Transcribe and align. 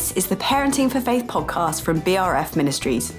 This 0.00 0.12
is 0.12 0.26
the 0.28 0.36
Parenting 0.36 0.90
for 0.90 0.98
Faith 0.98 1.26
podcast 1.26 1.82
from 1.82 2.00
BRF 2.00 2.56
Ministries. 2.56 3.12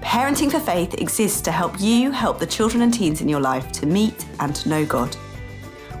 Parenting 0.00 0.50
for 0.50 0.58
Faith 0.58 0.94
exists 0.94 1.42
to 1.42 1.52
help 1.52 1.78
you 1.78 2.10
help 2.10 2.38
the 2.38 2.46
children 2.46 2.82
and 2.82 2.94
teens 2.94 3.20
in 3.20 3.28
your 3.28 3.42
life 3.42 3.70
to 3.72 3.84
meet 3.84 4.24
and 4.40 4.56
to 4.56 4.70
know 4.70 4.86
God. 4.86 5.14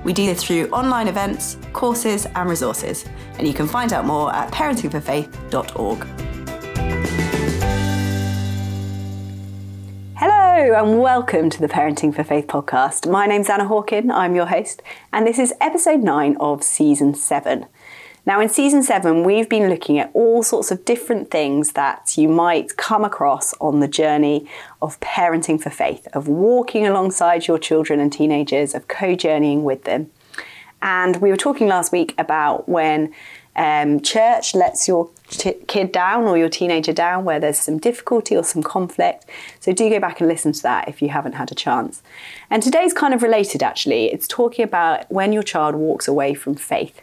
We 0.02 0.14
do 0.14 0.24
this 0.24 0.42
through 0.42 0.70
online 0.70 1.08
events, 1.08 1.58
courses, 1.74 2.24
and 2.24 2.48
resources, 2.48 3.04
and 3.36 3.46
you 3.46 3.52
can 3.52 3.68
find 3.68 3.92
out 3.92 4.06
more 4.06 4.34
at 4.34 4.50
parentingforfaith.org. 4.50 6.06
Hello, 10.16 10.74
and 10.74 11.00
welcome 11.00 11.50
to 11.50 11.60
the 11.60 11.68
Parenting 11.68 12.14
for 12.14 12.24
Faith 12.24 12.46
podcast. 12.46 13.10
My 13.10 13.26
name's 13.26 13.50
Anna 13.50 13.66
Hawken, 13.66 14.10
I'm 14.10 14.34
your 14.34 14.46
host, 14.46 14.82
and 15.12 15.26
this 15.26 15.38
is 15.38 15.52
episode 15.60 16.00
9 16.00 16.38
of 16.40 16.64
season 16.64 17.12
7. 17.14 17.66
Now, 18.26 18.40
in 18.40 18.48
season 18.48 18.82
seven, 18.82 19.22
we've 19.22 19.50
been 19.50 19.68
looking 19.68 19.98
at 19.98 20.10
all 20.14 20.42
sorts 20.42 20.70
of 20.70 20.86
different 20.86 21.30
things 21.30 21.72
that 21.72 22.16
you 22.16 22.26
might 22.26 22.78
come 22.78 23.04
across 23.04 23.52
on 23.60 23.80
the 23.80 23.88
journey 23.88 24.48
of 24.80 24.98
parenting 25.00 25.60
for 25.60 25.68
faith, 25.68 26.08
of 26.14 26.26
walking 26.26 26.86
alongside 26.86 27.46
your 27.46 27.58
children 27.58 28.00
and 28.00 28.10
teenagers, 28.10 28.74
of 28.74 28.88
co 28.88 29.14
journeying 29.14 29.62
with 29.62 29.84
them. 29.84 30.10
And 30.80 31.16
we 31.16 31.30
were 31.30 31.36
talking 31.36 31.68
last 31.68 31.92
week 31.92 32.14
about 32.16 32.66
when 32.66 33.12
um, 33.56 34.00
church 34.00 34.54
lets 34.54 34.88
your 34.88 35.10
t- 35.28 35.52
kid 35.68 35.92
down 35.92 36.24
or 36.24 36.38
your 36.38 36.48
teenager 36.48 36.94
down 36.94 37.24
where 37.24 37.38
there's 37.38 37.58
some 37.58 37.78
difficulty 37.78 38.36
or 38.36 38.42
some 38.42 38.62
conflict. 38.62 39.26
So 39.60 39.72
do 39.74 39.88
go 39.90 40.00
back 40.00 40.20
and 40.20 40.28
listen 40.28 40.52
to 40.52 40.62
that 40.62 40.88
if 40.88 41.02
you 41.02 41.10
haven't 41.10 41.34
had 41.34 41.52
a 41.52 41.54
chance. 41.54 42.02
And 42.50 42.62
today's 42.62 42.94
kind 42.94 43.14
of 43.14 43.22
related 43.22 43.62
actually. 43.62 44.06
It's 44.06 44.26
talking 44.26 44.64
about 44.64 45.10
when 45.10 45.32
your 45.32 45.42
child 45.42 45.74
walks 45.74 46.08
away 46.08 46.34
from 46.34 46.54
faith 46.54 47.00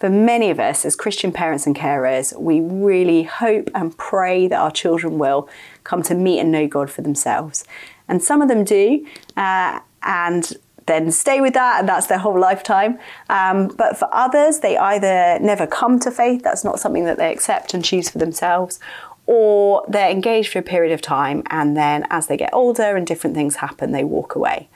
for 0.00 0.08
many 0.08 0.48
of 0.50 0.58
us 0.58 0.86
as 0.86 0.96
Christian 0.96 1.30
parents 1.30 1.66
and 1.66 1.76
carers, 1.76 2.36
we 2.40 2.60
really 2.60 3.22
hope 3.24 3.70
and 3.74 3.96
pray 3.98 4.48
that 4.48 4.58
our 4.58 4.70
children 4.70 5.18
will 5.18 5.48
come 5.84 6.02
to 6.04 6.14
meet 6.14 6.40
and 6.40 6.50
know 6.50 6.66
God 6.66 6.90
for 6.90 7.02
themselves. 7.02 7.64
And 8.08 8.22
some 8.22 8.40
of 8.40 8.48
them 8.48 8.64
do, 8.64 9.06
uh, 9.36 9.80
and 10.02 10.52
then 10.86 11.12
stay 11.12 11.42
with 11.42 11.52
that, 11.52 11.80
and 11.80 11.88
that's 11.88 12.06
their 12.06 12.18
whole 12.18 12.40
lifetime. 12.40 12.98
Um, 13.28 13.68
but 13.68 13.98
for 13.98 14.08
others, 14.12 14.60
they 14.60 14.78
either 14.78 15.38
never 15.38 15.66
come 15.66 16.00
to 16.00 16.10
faith, 16.10 16.42
that's 16.42 16.64
not 16.64 16.80
something 16.80 17.04
that 17.04 17.18
they 17.18 17.30
accept 17.30 17.74
and 17.74 17.84
choose 17.84 18.08
for 18.08 18.16
themselves, 18.16 18.80
or 19.26 19.84
they're 19.86 20.10
engaged 20.10 20.50
for 20.50 20.60
a 20.60 20.62
period 20.62 20.92
of 20.92 21.02
time, 21.02 21.42
and 21.50 21.76
then 21.76 22.06
as 22.08 22.26
they 22.26 22.38
get 22.38 22.50
older 22.54 22.96
and 22.96 23.06
different 23.06 23.36
things 23.36 23.56
happen, 23.56 23.92
they 23.92 24.02
walk 24.02 24.34
away 24.34 24.70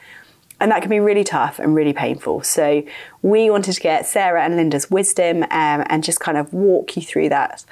and 0.60 0.70
that 0.70 0.80
can 0.82 0.90
be 0.90 1.00
really 1.00 1.24
tough 1.24 1.58
and 1.58 1.74
really 1.74 1.92
painful. 1.92 2.42
So 2.42 2.84
we 3.22 3.50
wanted 3.50 3.72
to 3.74 3.80
get 3.80 4.06
Sarah 4.06 4.42
and 4.42 4.56
Linda's 4.56 4.90
wisdom 4.90 5.42
um, 5.44 5.84
and 5.86 6.04
just 6.04 6.20
kind 6.20 6.38
of 6.38 6.52
walk 6.52 6.96
you 6.96 7.02
through 7.02 7.28
that. 7.30 7.64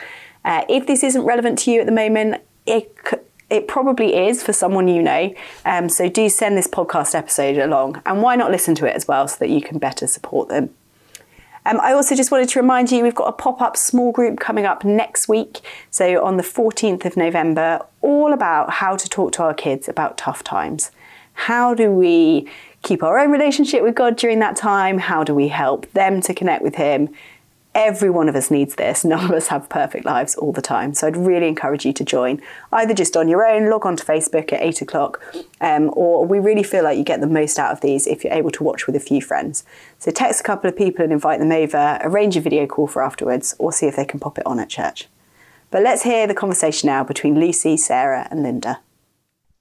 Uh, 0.45 0.65
if 0.69 0.87
this 0.87 1.05
isn't 1.05 1.23
relevant 1.23 1.59
to 1.61 1.71
you 1.71 1.81
at 1.81 1.87
the 1.87 1.93
moment, 1.93 2.43
it 2.67 2.95
it 3.51 3.69
probably 3.69 4.17
is 4.29 4.43
for 4.43 4.55
someone 4.55 4.89
you 4.89 5.03
know. 5.03 5.35
Um, 5.67 5.91
so 5.91 6.09
do 6.09 6.31
send 6.31 6.57
this 6.57 6.67
podcast 6.67 7.15
episode 7.15 7.59
along, 7.59 8.01
and 8.07 8.23
why 8.23 8.35
not 8.35 8.51
listen 8.51 8.75
to 8.77 8.87
it 8.87 8.97
as 8.97 9.07
well 9.07 9.29
so 9.29 9.37
that 9.41 9.51
you 9.51 9.61
can 9.61 9.79
better 9.79 10.07
support 10.07 10.49
them. 10.49 10.71
Um, 11.65 11.79
I 11.81 11.93
also 11.93 12.17
just 12.17 12.33
wanted 12.33 12.49
to 12.49 12.61
remind 12.61 12.91
you 12.91 13.05
we've 13.05 13.15
got 13.15 13.29
a 13.29 13.33
pop 13.33 13.61
up 13.61 13.77
small 13.77 14.11
group 14.11 14.41
coming 14.41 14.65
up 14.65 14.85
next 14.85 15.29
week. 15.29 15.61
So, 15.91 16.25
on 16.25 16.37
the 16.37 16.43
14th 16.43 17.05
of 17.05 17.17
November, 17.17 17.85
all 18.01 18.33
about 18.33 18.71
how 18.71 18.97
to 18.97 19.09
talk 19.09 19.33
to 19.33 19.43
our 19.43 19.55
kids 19.55 19.89
about 19.89 20.19
tough 20.19 20.43
times. 20.43 20.91
How 21.35 21.75
do 21.75 21.91
we 21.91 22.49
keep 22.83 23.03
our 23.03 23.19
own 23.19 23.31
relationship 23.31 23.83
with 23.83 23.95
God 23.95 24.17
during 24.17 24.39
that 24.41 24.57
time? 24.57 24.99
How 24.99 25.25
do 25.25 25.35
we 25.35 25.49
help 25.49 25.91
them 25.93 26.21
to 26.23 26.35
connect 26.35 26.63
with 26.63 26.77
Him? 26.77 27.09
Every 27.75 28.11
one 28.11 28.29
of 28.29 28.37
us 28.37 28.51
needs 28.51 28.75
this. 28.75 29.03
None 29.13 29.25
of 29.25 29.31
us 29.31 29.47
have 29.47 29.69
perfect 29.69 30.05
lives 30.05 30.35
all 30.35 30.53
the 30.53 30.61
time. 30.61 30.93
So 30.93 31.07
I'd 31.07 31.17
really 31.17 31.49
encourage 31.49 31.87
you 31.87 31.93
to 31.95 32.05
join, 32.05 32.41
either 32.71 32.93
just 32.93 33.17
on 33.17 33.29
your 33.29 33.47
own, 33.47 33.71
log 33.71 33.87
on 33.87 33.97
to 33.97 34.05
Facebook 34.05 34.53
at 34.53 34.61
eight 34.61 34.83
o'clock, 34.83 35.23
um, 35.61 35.91
or 35.95 36.27
we 36.27 36.39
really 36.39 36.63
feel 36.63 36.85
like 36.85 36.99
you 36.99 37.05
get 37.05 37.21
the 37.21 37.27
most 37.27 37.59
out 37.59 37.73
of 37.73 37.81
these 37.81 38.07
if 38.07 38.25
you're 38.25 38.33
able 38.33 38.51
to 38.51 38.63
watch 38.63 38.87
with 38.87 38.95
a 38.95 39.01
few 39.01 39.23
friends. 39.23 39.65
So 39.99 40.11
text 40.11 40.41
a 40.41 40.45
couple 40.45 40.69
of 40.69 40.77
people 40.77 41.03
and 41.03 41.13
invite 41.13 41.39
them 41.39 41.53
over, 41.53 41.99
arrange 42.03 42.37
a 42.37 42.41
video 42.41 42.67
call 42.67 42.87
for 42.87 43.03
afterwards, 43.03 43.55
or 43.59 43.73
see 43.73 43.87
if 43.87 43.97
they 43.97 44.05
can 44.05 44.21
pop 44.21 44.39
it 44.39 44.47
on 44.47 44.61
at 44.61 44.69
church. 44.69 45.09
But 45.71 45.83
let's 45.83 46.03
hear 46.03 46.27
the 46.27 46.35
conversation 46.35 46.89
now 46.89 47.03
between 47.03 47.41
Lucy, 47.41 47.79
Sarah, 47.79 48.29
and 48.31 48.43
Linda. 48.43 48.81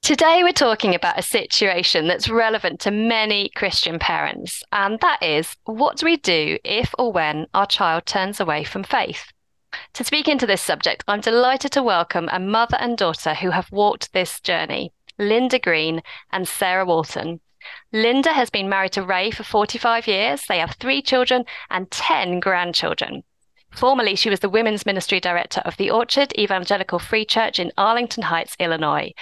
Today, 0.02 0.42
we're 0.42 0.52
talking 0.52 0.96
about 0.96 1.20
a 1.20 1.22
situation 1.22 2.08
that's 2.08 2.28
relevant 2.28 2.80
to 2.80 2.90
many 2.90 3.50
Christian 3.50 4.00
parents, 4.00 4.64
and 4.72 5.00
that 5.02 5.22
is 5.22 5.56
what 5.66 5.98
do 5.98 6.08
we 6.08 6.18
do 6.18 6.58
if 6.64 6.92
or 6.98 7.12
when 7.12 7.46
our 7.54 7.68
child 7.68 8.08
turns 8.08 8.40
away 8.40 8.64
from 8.64 8.84
faith? 8.84 9.32
To 9.94 10.04
speak 10.04 10.28
into 10.28 10.48
this 10.48 10.62
subject, 10.64 11.04
I'm 11.08 11.22
delighted 11.22 11.72
to 11.74 11.84
welcome 11.84 12.30
a 12.32 12.40
mother 12.40 12.78
and 12.80 12.98
daughter 12.98 13.36
who 13.36 13.52
have 13.52 13.72
walked 13.72 14.12
this 14.12 14.40
journey 14.40 14.92
Linda 15.20 15.60
Green 15.60 16.02
and 16.32 16.48
Sarah 16.48 16.84
Walton. 16.84 17.40
Linda 17.94 18.34
has 18.34 18.50
been 18.50 18.68
married 18.68 18.94
to 18.94 19.04
Ray 19.04 19.30
for 19.30 19.44
45 19.44 20.08
years. 20.08 20.44
They 20.50 20.58
have 20.58 20.78
three 20.80 21.04
children 21.04 21.46
and 21.70 21.92
10 21.92 22.40
grandchildren. 22.40 23.24
Formerly, 23.74 24.16
she 24.16 24.30
was 24.30 24.42
the 24.42 24.50
Women's 24.50 24.86
Ministry 24.86 25.20
Director 25.20 25.62
of 25.64 25.78
the 25.78 25.90
Orchard 25.90 26.38
Evangelical 26.38 27.00
Free 27.00 27.24
Church 27.24 27.58
in 27.58 27.72
Arlington 27.78 28.24
Heights, 28.24 28.56
Illinois. 28.60 29.14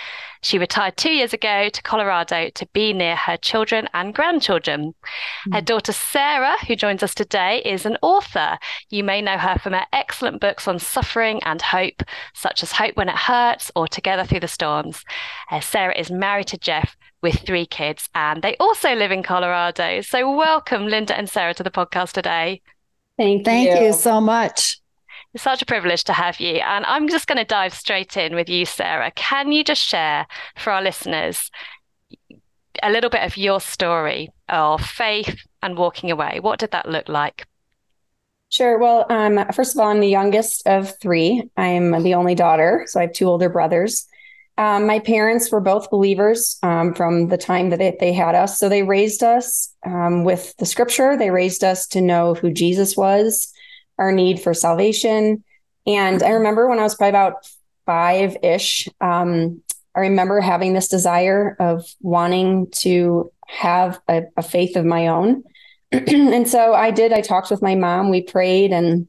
She 0.42 0.58
retired 0.58 0.98
two 0.98 1.12
years 1.12 1.34
ago 1.34 1.70
to 1.70 1.82
Colorado 1.84 2.50
to 2.50 2.68
be 2.74 2.92
near 2.92 3.16
her 3.16 3.38
children 3.38 3.88
and 3.94 4.14
grandchildren. 4.14 4.96
Mm. 5.48 5.54
Her 5.54 5.62
daughter 5.62 5.92
Sarah, 5.92 6.58
who 6.66 6.76
joins 6.76 7.04
us 7.04 7.14
today, 7.14 7.62
is 7.64 7.86
an 7.86 7.98
author. 8.02 8.58
You 8.90 9.04
may 9.04 9.22
know 9.22 9.38
her 9.38 9.60
from 9.60 9.74
her 9.74 9.86
excellent 9.94 10.42
books 10.42 10.68
on 10.68 10.80
suffering 10.80 11.42
and 11.44 11.62
hope, 11.62 12.02
such 12.34 12.64
as 12.64 12.72
Hope 12.72 12.96
When 12.96 13.10
It 13.10 13.16
Hurts 13.16 13.72
or 13.76 13.88
Together 13.88 14.26
Through 14.26 14.42
the 14.42 14.48
Storms. 14.48 15.06
Uh, 15.52 15.60
Sarah 15.60 15.98
is 15.98 16.10
married 16.10 16.48
to 16.48 16.58
Jeff 16.58 16.98
with 17.22 17.40
three 17.40 17.66
kids, 17.66 18.10
and 18.16 18.42
they 18.42 18.56
also 18.58 18.96
live 18.96 19.12
in 19.12 19.22
Colorado. 19.24 20.02
So, 20.02 20.36
welcome, 20.36 20.88
Linda 20.88 21.16
and 21.16 21.30
Sarah, 21.30 21.54
to 21.54 21.64
the 21.64 21.72
podcast 21.72 22.14
today. 22.14 22.62
Thank, 23.19 23.44
Thank 23.44 23.78
you. 23.78 23.88
you 23.88 23.94
so 23.94 24.22
much. 24.22 24.80
It's 25.34 25.44
such 25.44 25.62
a 25.62 25.66
privilege 25.66 26.06
to 26.06 26.13
have 26.13 26.40
you. 26.40 26.53
And 26.56 26.85
I'm 26.85 27.09
just 27.09 27.28
going 27.28 27.38
to 27.38 27.44
dive 27.44 27.74
straight 27.74 28.16
in 28.16 28.34
with 28.34 28.47
you, 28.47 28.66
Sarah. 28.66 29.12
Can 29.12 29.52
you 29.52 29.62
just 29.62 29.84
share 29.84 30.25
for 30.56 30.72
our 30.72 30.81
listeners 30.81 31.52
a 32.81 32.90
little 32.90 33.09
bit 33.09 33.24
of 33.24 33.35
your 33.35 33.59
story 33.59 34.30
of 34.47 34.80
faith 34.80 35.38
and 35.62 35.78
walking 35.78 36.12
away? 36.12 36.40
What 36.40 36.59
did 36.59 36.72
that 36.72 36.88
look 36.88 37.09
like? 37.09 37.46
Sure. 38.47 38.80
Well, 38.80 39.06
um, 39.09 39.46
first 39.53 39.75
of 39.75 39.81
all, 39.81 39.90
I'm 39.90 40.00
the 40.00 40.07
youngest 40.07 40.66
of 40.66 40.97
three. 41.01 41.44
I'm 41.57 42.01
the 42.01 42.13
only 42.13 42.36
daughter. 42.36 42.86
So 42.88 43.01
I 43.01 43.03
have 43.03 43.13
two 43.13 43.28
older 43.28 43.50
brothers. 43.50 44.07
Um, 44.59 44.88
my 44.88 45.00
parents 45.00 45.50
were 45.50 45.62
both 45.62 45.90
believers 45.90 46.59
um, 46.64 46.94
from 46.94 47.30
the 47.30 47.38
time 47.38 47.70
that 47.70 47.80
they, 47.80 47.96
they, 47.97 48.12
had 48.12 48.36
us. 48.36 48.59
So 48.59 48.68
they 48.68 48.84
raised 48.84 49.24
us 49.24 49.74
um, 49.86 50.25
with 50.25 50.53
the 50.58 50.66
scripture. 50.66 51.16
They 51.16 51.30
raised 51.30 51.64
us 51.64 51.88
to 51.88 52.02
know 52.02 52.34
who 52.34 52.52
Jesus 52.52 52.98
was, 52.98 53.53
our 53.98 54.12
need 54.12 54.42
for 54.42 54.53
salvation. 54.53 55.46
And 55.88 56.22
I 56.22 56.31
remember 56.31 56.68
when 56.68 56.78
I 56.78 56.84
was 56.84 56.96
probably 56.96 57.12
about 57.12 57.48
five 57.86 58.36
ish, 58.44 58.90
um, 59.00 59.62
I 59.96 60.02
remember 60.02 60.42
having 60.42 60.74
this 60.74 60.90
desire 60.90 61.56
of 61.62 61.86
wanting 62.02 62.69
to 62.80 63.31
have 63.48 64.02
a, 64.09 64.24
a 64.36 64.44
faith 64.44 64.75
of 64.75 64.84
my 64.84 65.08
own. 65.08 65.44
and 65.94 66.50
so 66.50 66.74
I 66.74 66.92
did. 66.92 67.14
I 67.14 67.22
talked 67.22 67.50
with 67.50 67.62
my 67.62 67.75
mom. 67.75 68.09
We 68.09 68.24
prayed. 68.24 68.74
And 68.74 69.08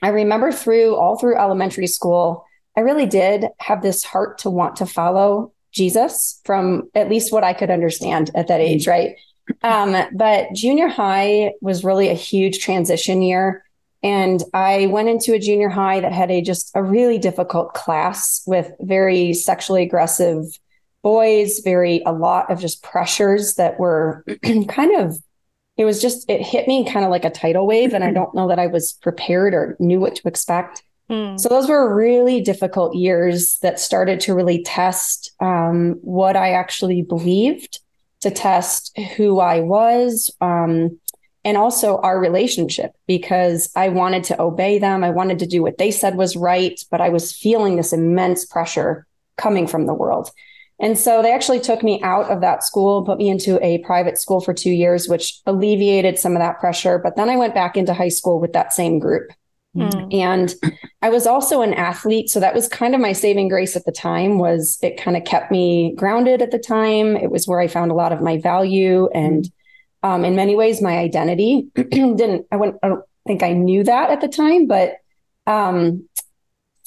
I 0.00 0.10
remember 0.10 0.52
through 0.52 0.94
all 0.94 1.18
through 1.18 1.38
elementary 1.38 1.88
school, 1.88 2.46
I 2.76 2.80
really 2.80 3.06
did 3.06 3.46
have 3.58 3.82
this 3.82 4.04
heart 4.04 4.38
to 4.38 4.50
want 4.50 4.76
to 4.76 4.86
follow 4.86 5.52
Jesus 5.72 6.40
from 6.44 6.90
at 6.94 7.08
least 7.08 7.32
what 7.32 7.44
I 7.44 7.52
could 7.52 7.70
understand 7.70 8.30
at 8.34 8.48
that 8.48 8.60
age, 8.60 8.86
right? 8.86 9.16
Um, 9.62 9.96
but 10.14 10.52
junior 10.54 10.88
high 10.88 11.52
was 11.60 11.84
really 11.84 12.08
a 12.08 12.14
huge 12.14 12.60
transition 12.60 13.22
year. 13.22 13.64
And 14.02 14.42
I 14.52 14.86
went 14.86 15.08
into 15.08 15.32
a 15.32 15.38
junior 15.38 15.68
high 15.68 16.00
that 16.00 16.12
had 16.12 16.30
a 16.30 16.42
just 16.42 16.72
a 16.74 16.82
really 16.82 17.18
difficult 17.18 17.74
class 17.74 18.42
with 18.46 18.72
very 18.80 19.32
sexually 19.32 19.82
aggressive 19.82 20.44
boys, 21.02 21.60
very 21.60 22.02
a 22.04 22.12
lot 22.12 22.50
of 22.50 22.60
just 22.60 22.82
pressures 22.82 23.54
that 23.54 23.78
were 23.78 24.24
kind 24.68 24.96
of 24.96 25.18
it 25.76 25.84
was 25.84 26.02
just 26.02 26.28
it 26.28 26.42
hit 26.42 26.68
me 26.68 26.84
kind 26.84 27.04
of 27.04 27.10
like 27.10 27.24
a 27.24 27.30
tidal 27.30 27.66
wave 27.66 27.94
and 27.94 28.04
I 28.04 28.12
don't 28.12 28.34
know 28.34 28.48
that 28.48 28.58
I 28.58 28.66
was 28.66 28.92
prepared 28.94 29.54
or 29.54 29.76
knew 29.78 30.00
what 30.00 30.16
to 30.16 30.28
expect. 30.28 30.82
Hmm. 31.12 31.36
So 31.36 31.50
those 31.50 31.68
were 31.68 31.94
really 31.94 32.40
difficult 32.40 32.94
years 32.94 33.58
that 33.60 33.78
started 33.78 34.18
to 34.20 34.34
really 34.34 34.62
test 34.62 35.30
um, 35.40 35.98
what 36.00 36.36
I 36.36 36.52
actually 36.52 37.02
believed, 37.02 37.80
to 38.20 38.30
test 38.30 38.98
who 39.18 39.38
I 39.38 39.60
was, 39.60 40.34
um, 40.40 40.98
and 41.44 41.58
also 41.58 41.98
our 41.98 42.18
relationship 42.18 42.92
because 43.06 43.70
I 43.76 43.90
wanted 43.90 44.24
to 44.24 44.40
obey 44.40 44.78
them. 44.78 45.04
I 45.04 45.10
wanted 45.10 45.38
to 45.40 45.46
do 45.46 45.60
what 45.60 45.76
they 45.76 45.90
said 45.90 46.16
was 46.16 46.34
right, 46.34 46.82
but 46.90 47.02
I 47.02 47.10
was 47.10 47.30
feeling 47.30 47.76
this 47.76 47.92
immense 47.92 48.46
pressure 48.46 49.06
coming 49.36 49.66
from 49.66 49.84
the 49.84 49.92
world. 49.92 50.30
And 50.80 50.96
so 50.96 51.20
they 51.20 51.32
actually 51.34 51.60
took 51.60 51.82
me 51.82 52.00
out 52.02 52.30
of 52.30 52.40
that 52.40 52.64
school, 52.64 53.04
put 53.04 53.18
me 53.18 53.28
into 53.28 53.62
a 53.62 53.78
private 53.84 54.16
school 54.16 54.40
for 54.40 54.54
two 54.54 54.70
years, 54.70 55.10
which 55.10 55.42
alleviated 55.44 56.18
some 56.18 56.32
of 56.32 56.38
that 56.40 56.58
pressure. 56.58 56.98
But 56.98 57.16
then 57.16 57.28
I 57.28 57.36
went 57.36 57.54
back 57.54 57.76
into 57.76 57.92
high 57.92 58.08
school 58.08 58.40
with 58.40 58.54
that 58.54 58.72
same 58.72 58.98
group. 58.98 59.30
Mm. 59.76 60.14
And 60.14 60.54
I 61.00 61.08
was 61.08 61.26
also 61.26 61.62
an 61.62 61.72
athlete. 61.74 62.28
So 62.28 62.40
that 62.40 62.54
was 62.54 62.68
kind 62.68 62.94
of 62.94 63.00
my 63.00 63.12
saving 63.12 63.48
grace 63.48 63.74
at 63.74 63.84
the 63.84 63.92
time 63.92 64.38
was 64.38 64.78
it 64.82 65.00
kind 65.00 65.16
of 65.16 65.24
kept 65.24 65.50
me 65.50 65.94
grounded 65.96 66.42
at 66.42 66.50
the 66.50 66.58
time. 66.58 67.16
It 67.16 67.30
was 67.30 67.48
where 67.48 67.60
I 67.60 67.68
found 67.68 67.90
a 67.90 67.94
lot 67.94 68.12
of 68.12 68.20
my 68.20 68.38
value 68.38 69.08
and 69.14 69.50
um, 70.02 70.24
in 70.24 70.36
many 70.36 70.56
ways 70.56 70.82
my 70.82 70.98
identity. 70.98 71.68
Didn't 71.74 72.46
I 72.50 72.56
wouldn't 72.56 72.78
I 72.82 72.88
don't 72.88 73.04
think 73.26 73.42
I 73.42 73.52
knew 73.52 73.84
that 73.84 74.10
at 74.10 74.20
the 74.20 74.28
time, 74.28 74.66
but 74.66 74.96
um, 75.46 76.08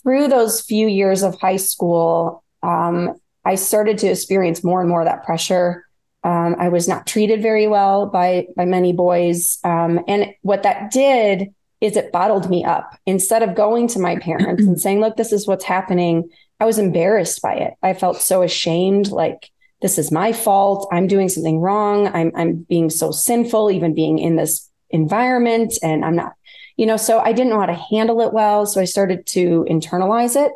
through 0.04 0.28
those 0.28 0.62
few 0.62 0.88
years 0.88 1.24
of 1.24 1.40
high 1.40 1.58
school, 1.58 2.44
um, 2.62 3.16
I 3.44 3.56
started 3.56 3.98
to 4.00 4.08
experience 4.08 4.64
more 4.64 4.82
and 4.82 4.90
more 4.90 5.02
of 5.02 5.08
that 5.08 5.24
pressure. 5.24 5.86
Um, 6.24 6.56
I 6.60 6.70
was 6.70 6.88
not 6.88 7.08
treated 7.08 7.42
very 7.42 7.68
well 7.68 8.08
by 8.08 8.48
by 8.56 8.66
many 8.66 8.94
boys, 8.94 9.58
um, 9.64 10.02
and 10.08 10.34
what 10.42 10.64
that 10.64 10.92
did 10.92 11.54
is 11.86 11.96
it 11.96 12.12
bottled 12.12 12.50
me 12.50 12.64
up. 12.64 12.98
Instead 13.06 13.44
of 13.44 13.56
going 13.56 13.88
to 13.90 14.00
my 14.00 14.18
parents 14.18 14.64
and 14.64 14.80
saying, 14.80 15.00
"Look, 15.00 15.18
this 15.18 15.32
is 15.32 15.48
what's 15.48 15.66
happening," 15.66 16.30
I 16.60 16.66
was 16.66 16.80
embarrassed 16.80 17.42
by 17.42 17.56
it. 17.56 17.74
I 17.84 17.94
felt 17.94 18.22
so 18.22 18.42
ashamed, 18.42 19.12
like 19.12 19.52
this 19.82 19.98
is 19.98 20.12
my 20.12 20.32
fault. 20.32 20.88
I'm 20.92 21.08
doing 21.08 21.30
something 21.30 21.60
wrong. 21.60 22.08
I'm 22.08 22.32
I'm 22.36 22.56
being 22.56 22.90
so 22.90 23.12
sinful, 23.12 23.72
even 23.72 23.94
being 23.94 24.20
in 24.20 24.36
this 24.36 24.70
environment, 24.90 25.74
and 25.84 26.04
I'm 26.04 26.16
not, 26.16 26.34
you 26.78 26.86
know. 26.86 26.98
So 26.98 27.20
I 27.20 27.34
didn't 27.34 27.50
know 27.50 27.60
how 27.60 27.66
to 27.68 27.86
handle 27.92 28.22
it 28.22 28.34
well. 28.34 28.66
So 28.66 28.82
I 28.82 28.86
started 28.86 29.26
to 29.28 29.66
internalize 29.70 30.36
it. 30.36 30.52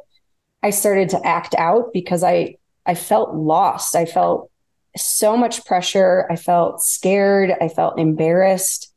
I 0.64 0.72
started 0.72 1.10
to 1.10 1.26
act 1.26 1.54
out 1.58 1.94
because 1.94 2.24
I 2.24 2.56
I 2.86 2.96
felt 2.96 3.36
lost. 3.36 3.96
I 3.96 4.06
felt 4.06 4.50
so 4.98 5.38
much 5.38 5.66
pressure. 5.66 6.26
I 6.30 6.36
felt 6.36 6.82
scared. 6.82 7.52
I 7.62 7.68
felt 7.68 8.00
embarrassed. 8.00 8.92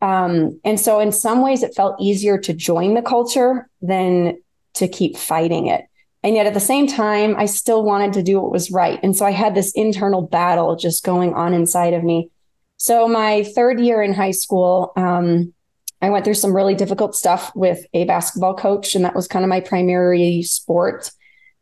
Um, 0.00 0.60
and 0.64 0.78
so, 0.78 1.00
in 1.00 1.12
some 1.12 1.42
ways, 1.42 1.62
it 1.62 1.74
felt 1.74 2.00
easier 2.00 2.38
to 2.38 2.52
join 2.52 2.94
the 2.94 3.02
culture 3.02 3.68
than 3.80 4.38
to 4.74 4.88
keep 4.88 5.16
fighting 5.16 5.66
it. 5.66 5.84
And 6.22 6.34
yet, 6.34 6.46
at 6.46 6.54
the 6.54 6.60
same 6.60 6.86
time, 6.86 7.36
I 7.36 7.46
still 7.46 7.82
wanted 7.82 8.12
to 8.14 8.22
do 8.22 8.40
what 8.40 8.52
was 8.52 8.70
right. 8.70 9.00
And 9.02 9.16
so, 9.16 9.24
I 9.24 9.30
had 9.30 9.54
this 9.54 9.72
internal 9.72 10.22
battle 10.22 10.76
just 10.76 11.04
going 11.04 11.34
on 11.34 11.54
inside 11.54 11.94
of 11.94 12.04
me. 12.04 12.30
So, 12.76 13.08
my 13.08 13.42
third 13.42 13.80
year 13.80 14.02
in 14.02 14.12
high 14.12 14.32
school, 14.32 14.92
um, 14.96 15.54
I 16.02 16.10
went 16.10 16.24
through 16.24 16.34
some 16.34 16.54
really 16.54 16.74
difficult 16.74 17.16
stuff 17.16 17.50
with 17.54 17.86
a 17.94 18.04
basketball 18.04 18.54
coach, 18.54 18.94
and 18.94 19.04
that 19.04 19.14
was 19.14 19.26
kind 19.26 19.44
of 19.44 19.48
my 19.48 19.60
primary 19.60 20.42
sport 20.42 21.10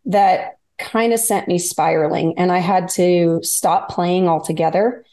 that 0.06 0.58
kind 0.78 1.12
of 1.12 1.20
sent 1.20 1.48
me 1.48 1.58
spiraling 1.58 2.36
and 2.38 2.50
I 2.50 2.58
had 2.58 2.88
to 2.90 3.40
stop 3.42 3.88
playing 3.88 4.28
altogether. 4.28 5.04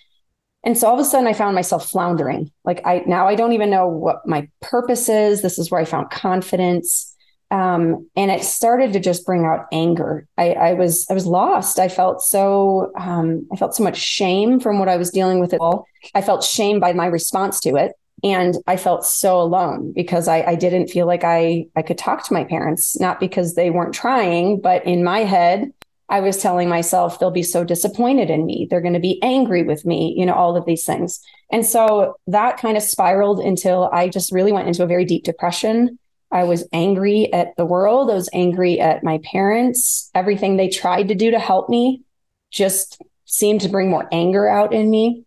And 0.63 0.77
so 0.77 0.87
all 0.87 0.93
of 0.93 0.99
a 0.99 1.05
sudden 1.05 1.27
I 1.27 1.33
found 1.33 1.55
myself 1.55 1.89
floundering. 1.89 2.51
Like 2.63 2.81
I 2.85 3.03
now 3.07 3.27
I 3.27 3.35
don't 3.35 3.53
even 3.53 3.69
know 3.69 3.87
what 3.87 4.27
my 4.27 4.47
purpose 4.61 5.09
is. 5.09 5.41
This 5.41 5.57
is 5.57 5.71
where 5.71 5.81
I 5.81 5.85
found 5.85 6.11
confidence. 6.11 7.07
Um, 7.49 8.09
and 8.15 8.31
it 8.31 8.43
started 8.43 8.93
to 8.93 8.99
just 8.99 9.25
bring 9.25 9.43
out 9.43 9.65
anger. 9.73 10.25
I, 10.37 10.51
I 10.53 10.73
was 10.73 11.05
I 11.09 11.13
was 11.13 11.25
lost. 11.25 11.79
I 11.79 11.89
felt 11.89 12.21
so 12.21 12.91
um, 12.97 13.47
I 13.51 13.57
felt 13.57 13.75
so 13.75 13.83
much 13.83 13.97
shame 13.97 14.59
from 14.59 14.79
what 14.79 14.87
I 14.87 14.97
was 14.97 15.11
dealing 15.11 15.39
with 15.39 15.53
it 15.53 15.59
all. 15.59 15.85
I 16.15 16.21
felt 16.21 16.43
shame 16.43 16.79
by 16.79 16.93
my 16.93 17.07
response 17.07 17.59
to 17.61 17.75
it 17.75 17.93
and 18.23 18.57
i 18.67 18.77
felt 18.77 19.05
so 19.05 19.41
alone 19.41 19.91
because 19.93 20.27
I, 20.27 20.41
I, 20.43 20.55
didn't 20.55 20.87
feel 20.89 21.07
like 21.07 21.23
I, 21.23 21.65
I 21.75 21.81
could 21.81 21.97
talk 21.97 22.23
to 22.25 22.33
my 22.33 22.43
parents 22.43 22.99
not 22.99 23.19
because 23.19 23.55
they 23.55 23.69
weren't 23.69 23.93
trying 23.93 24.61
but 24.61 24.85
in 24.85 25.03
my 25.03 25.19
head 25.19 25.71
i 26.11 26.19
was 26.19 26.37
telling 26.37 26.69
myself 26.69 27.19
they'll 27.19 27.31
be 27.31 27.41
so 27.43 27.63
disappointed 27.63 28.29
in 28.29 28.45
me. 28.45 28.67
They're 28.69 28.81
going 28.81 28.93
to 28.93 28.99
be 28.99 29.21
angry 29.23 29.63
with 29.63 29.85
me 29.85 30.13
you 30.15 30.25
know 30.25 30.35
all 30.35 30.55
of 30.55 30.65
these 30.65 30.85
things. 30.85 31.19
And 31.51 31.65
so 31.65 32.15
that 32.27 32.57
kind 32.57 32.77
of 32.77 32.83
spiraled 32.83 33.39
until 33.39 33.89
i 33.91 34.07
just 34.07 34.31
really 34.31 34.51
went 34.51 34.67
into 34.67 34.83
a 34.83 34.87
very 34.87 35.05
deep 35.05 35.23
depression. 35.23 35.97
I 36.31 36.45
was 36.45 36.67
angry 36.71 37.31
at 37.33 37.55
the 37.57 37.65
world. 37.65 38.09
I 38.09 38.13
was 38.13 38.29
angry 38.31 38.79
at 38.79 39.03
my 39.03 39.19
parents. 39.29 40.09
Everything 40.15 40.55
they 40.55 40.69
tried 40.69 41.09
to 41.09 41.15
do 41.15 41.31
to 41.31 41.39
help 41.39 41.67
me 41.67 42.03
just 42.51 43.01
seemed 43.25 43.61
to 43.61 43.69
bring 43.69 43.89
more 43.89 44.07
anger 44.11 44.47
out 44.47 44.73
in 44.73 44.89
me. 44.89 45.25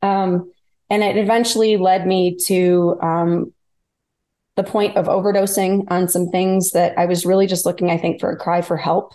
Um, 0.00 0.52
and 0.90 1.02
it 1.02 1.16
eventually 1.16 1.76
led 1.76 2.06
me 2.06 2.36
to 2.46 2.98
um, 3.00 3.52
the 4.56 4.64
point 4.64 4.96
of 4.96 5.06
overdosing 5.06 5.84
on 5.90 6.08
some 6.08 6.28
things 6.28 6.72
that 6.72 6.98
I 6.98 7.06
was 7.06 7.24
really 7.24 7.46
just 7.46 7.64
looking, 7.64 7.90
I 7.90 7.96
think, 7.96 8.20
for 8.20 8.30
a 8.30 8.36
cry 8.36 8.62
for 8.62 8.76
help. 8.76 9.14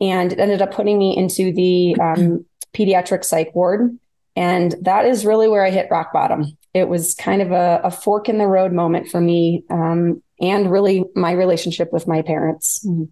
And 0.00 0.32
it 0.32 0.40
ended 0.40 0.62
up 0.62 0.72
putting 0.72 0.98
me 0.98 1.16
into 1.16 1.52
the 1.52 1.96
um, 2.00 2.44
pediatric 2.74 3.24
psych 3.24 3.54
ward. 3.54 3.98
And 4.34 4.74
that 4.80 5.04
is 5.04 5.24
really 5.24 5.48
where 5.48 5.64
I 5.64 5.70
hit 5.70 5.88
rock 5.90 6.12
bottom. 6.12 6.56
It 6.74 6.88
was 6.88 7.14
kind 7.14 7.42
of 7.42 7.52
a, 7.52 7.80
a 7.84 7.90
fork 7.90 8.28
in 8.28 8.38
the 8.38 8.46
road 8.46 8.72
moment 8.72 9.08
for 9.08 9.20
me 9.20 9.64
um, 9.70 10.22
and 10.40 10.70
really 10.70 11.04
my 11.14 11.32
relationship 11.32 11.92
with 11.92 12.08
my 12.08 12.22
parents. 12.22 12.84
Mm-hmm. 12.86 13.04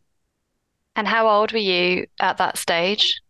And 0.97 1.07
how 1.07 1.29
old 1.29 1.53
were 1.53 1.59
you 1.59 2.07
at 2.21 2.39
that 2.39 2.59
stage? 2.59 3.21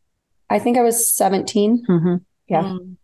I 0.48 0.58
think 0.58 0.78
I 0.78 0.82
was 0.82 1.12
17. 1.14 1.84
Mm-hmm. 1.88 2.14
Yeah. 2.48 2.62
Mm. 2.62 2.96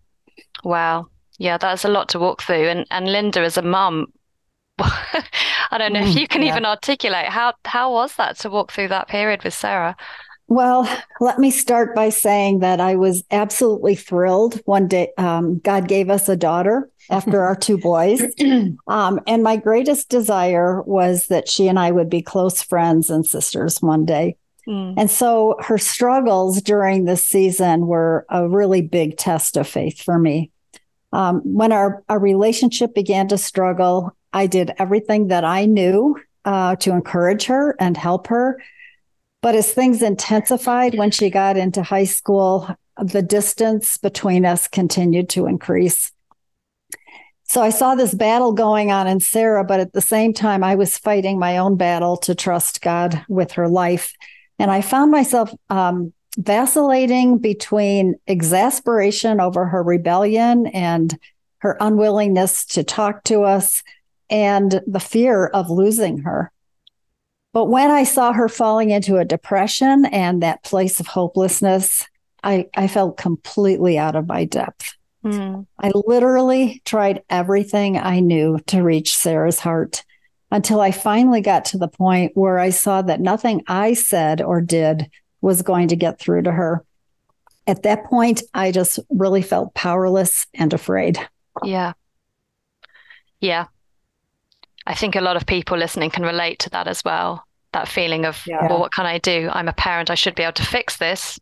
Wow. 0.64 1.08
Yeah, 1.38 1.58
that's 1.58 1.84
a 1.84 1.88
lot 1.88 2.08
to 2.10 2.18
walk 2.18 2.42
through. 2.42 2.68
And 2.68 2.86
and 2.90 3.10
Linda, 3.12 3.40
as 3.40 3.56
a 3.56 3.62
mum, 3.62 4.06
I 4.78 5.78
don't 5.78 5.92
know 5.92 6.00
if 6.00 6.14
mm, 6.14 6.20
you 6.20 6.26
can 6.26 6.42
yeah. 6.42 6.52
even 6.52 6.64
articulate 6.64 7.26
how 7.26 7.52
how 7.64 7.92
was 7.92 8.16
that 8.16 8.38
to 8.40 8.50
walk 8.50 8.72
through 8.72 8.88
that 8.88 9.08
period 9.08 9.44
with 9.44 9.54
Sarah. 9.54 9.96
Well, 10.48 10.88
let 11.20 11.38
me 11.40 11.50
start 11.50 11.94
by 11.94 12.10
saying 12.10 12.60
that 12.60 12.80
I 12.80 12.94
was 12.94 13.24
absolutely 13.32 13.96
thrilled. 13.96 14.60
One 14.64 14.86
day, 14.86 15.10
um, 15.18 15.58
God 15.58 15.88
gave 15.88 16.08
us 16.08 16.28
a 16.28 16.36
daughter 16.36 16.88
after 17.10 17.42
our 17.42 17.56
two 17.56 17.78
boys. 17.78 18.22
Um, 18.88 19.20
and 19.26 19.42
my 19.42 19.56
greatest 19.56 20.08
desire 20.08 20.80
was 20.82 21.26
that 21.26 21.48
she 21.48 21.66
and 21.66 21.78
I 21.78 21.90
would 21.90 22.08
be 22.08 22.22
close 22.22 22.62
friends 22.62 23.10
and 23.10 23.26
sisters 23.26 23.82
one 23.82 24.04
day. 24.04 24.36
Mm. 24.68 24.94
And 24.96 25.10
so 25.10 25.56
her 25.60 25.78
struggles 25.78 26.62
during 26.62 27.04
this 27.04 27.24
season 27.24 27.86
were 27.86 28.24
a 28.28 28.48
really 28.48 28.82
big 28.82 29.16
test 29.16 29.56
of 29.56 29.66
faith 29.66 30.00
for 30.00 30.18
me. 30.18 30.50
Um, 31.12 31.40
when 31.44 31.72
our, 31.72 32.02
our 32.08 32.18
relationship 32.18 32.94
began 32.94 33.28
to 33.28 33.38
struggle, 33.38 34.16
I 34.32 34.46
did 34.46 34.72
everything 34.78 35.28
that 35.28 35.44
I 35.44 35.64
knew 35.64 36.16
uh, 36.44 36.76
to 36.76 36.92
encourage 36.92 37.46
her 37.46 37.76
and 37.80 37.96
help 37.96 38.28
her. 38.28 38.62
But 39.46 39.54
as 39.54 39.70
things 39.70 40.02
intensified 40.02 40.96
when 40.96 41.12
she 41.12 41.30
got 41.30 41.56
into 41.56 41.80
high 41.84 42.06
school, 42.06 42.68
the 43.00 43.22
distance 43.22 43.96
between 43.96 44.44
us 44.44 44.66
continued 44.66 45.28
to 45.28 45.46
increase. 45.46 46.10
So 47.44 47.62
I 47.62 47.70
saw 47.70 47.94
this 47.94 48.12
battle 48.12 48.52
going 48.52 48.90
on 48.90 49.06
in 49.06 49.20
Sarah, 49.20 49.62
but 49.62 49.78
at 49.78 49.92
the 49.92 50.00
same 50.00 50.32
time, 50.32 50.64
I 50.64 50.74
was 50.74 50.98
fighting 50.98 51.38
my 51.38 51.58
own 51.58 51.76
battle 51.76 52.16
to 52.16 52.34
trust 52.34 52.82
God 52.82 53.24
with 53.28 53.52
her 53.52 53.68
life. 53.68 54.14
And 54.58 54.68
I 54.68 54.80
found 54.80 55.12
myself 55.12 55.54
um, 55.70 56.12
vacillating 56.36 57.38
between 57.38 58.16
exasperation 58.26 59.40
over 59.40 59.66
her 59.66 59.84
rebellion 59.84 60.66
and 60.66 61.16
her 61.58 61.76
unwillingness 61.78 62.64
to 62.64 62.82
talk 62.82 63.22
to 63.26 63.44
us 63.44 63.84
and 64.28 64.82
the 64.88 64.98
fear 64.98 65.46
of 65.46 65.70
losing 65.70 66.22
her. 66.22 66.50
But 67.56 67.70
when 67.70 67.90
I 67.90 68.04
saw 68.04 68.34
her 68.34 68.50
falling 68.50 68.90
into 68.90 69.16
a 69.16 69.24
depression 69.24 70.04
and 70.04 70.42
that 70.42 70.62
place 70.62 71.00
of 71.00 71.06
hopelessness, 71.06 72.06
I, 72.44 72.66
I 72.76 72.86
felt 72.86 73.16
completely 73.16 73.96
out 73.96 74.14
of 74.14 74.26
my 74.26 74.44
depth. 74.44 74.94
Mm. 75.24 75.66
I 75.78 75.90
literally 75.94 76.82
tried 76.84 77.22
everything 77.30 77.96
I 77.96 78.20
knew 78.20 78.58
to 78.66 78.82
reach 78.82 79.16
Sarah's 79.16 79.58
heart 79.58 80.04
until 80.50 80.82
I 80.82 80.90
finally 80.90 81.40
got 81.40 81.64
to 81.66 81.78
the 81.78 81.88
point 81.88 82.32
where 82.34 82.58
I 82.58 82.68
saw 82.68 83.00
that 83.00 83.22
nothing 83.22 83.62
I 83.66 83.94
said 83.94 84.42
or 84.42 84.60
did 84.60 85.10
was 85.40 85.62
going 85.62 85.88
to 85.88 85.96
get 85.96 86.18
through 86.18 86.42
to 86.42 86.52
her. 86.52 86.84
At 87.66 87.84
that 87.84 88.04
point, 88.04 88.42
I 88.52 88.70
just 88.70 88.98
really 89.08 89.40
felt 89.40 89.72
powerless 89.72 90.46
and 90.52 90.74
afraid. 90.74 91.18
Yeah. 91.64 91.94
Yeah. 93.40 93.68
I 94.86 94.94
think 94.94 95.16
a 95.16 95.22
lot 95.22 95.36
of 95.36 95.46
people 95.46 95.78
listening 95.78 96.10
can 96.10 96.22
relate 96.22 96.58
to 96.58 96.70
that 96.70 96.86
as 96.86 97.02
well. 97.02 97.45
That 97.76 97.88
feeling 97.88 98.24
of, 98.24 98.42
yeah. 98.46 98.66
well, 98.68 98.80
what 98.80 98.92
can 98.94 99.04
I 99.04 99.18
do? 99.18 99.50
I'm 99.52 99.68
a 99.68 99.72
parent. 99.74 100.08
I 100.08 100.14
should 100.14 100.34
be 100.34 100.42
able 100.42 100.54
to 100.54 100.64
fix 100.64 100.96
this, 100.96 101.38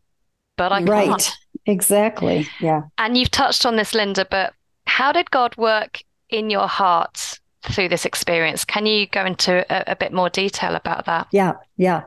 but 0.57 0.73
I 0.73 0.83
right. 0.83 1.07
can't. 1.07 1.33
Exactly. 1.65 2.45
Yeah. 2.59 2.81
And 2.97 3.15
you've 3.15 3.31
touched 3.31 3.65
on 3.65 3.77
this, 3.77 3.93
Linda, 3.93 4.27
but 4.29 4.53
how 4.85 5.13
did 5.13 5.31
God 5.31 5.55
work 5.55 6.01
in 6.29 6.49
your 6.49 6.67
heart 6.67 7.39
through 7.63 7.87
this 7.87 8.05
experience? 8.05 8.65
Can 8.65 8.85
you 8.85 9.07
go 9.07 9.23
into 9.23 9.65
a, 9.71 9.93
a 9.93 9.95
bit 9.95 10.11
more 10.11 10.29
detail 10.29 10.75
about 10.75 11.05
that? 11.05 11.27
Yeah. 11.31 11.53
Yeah. 11.77 12.01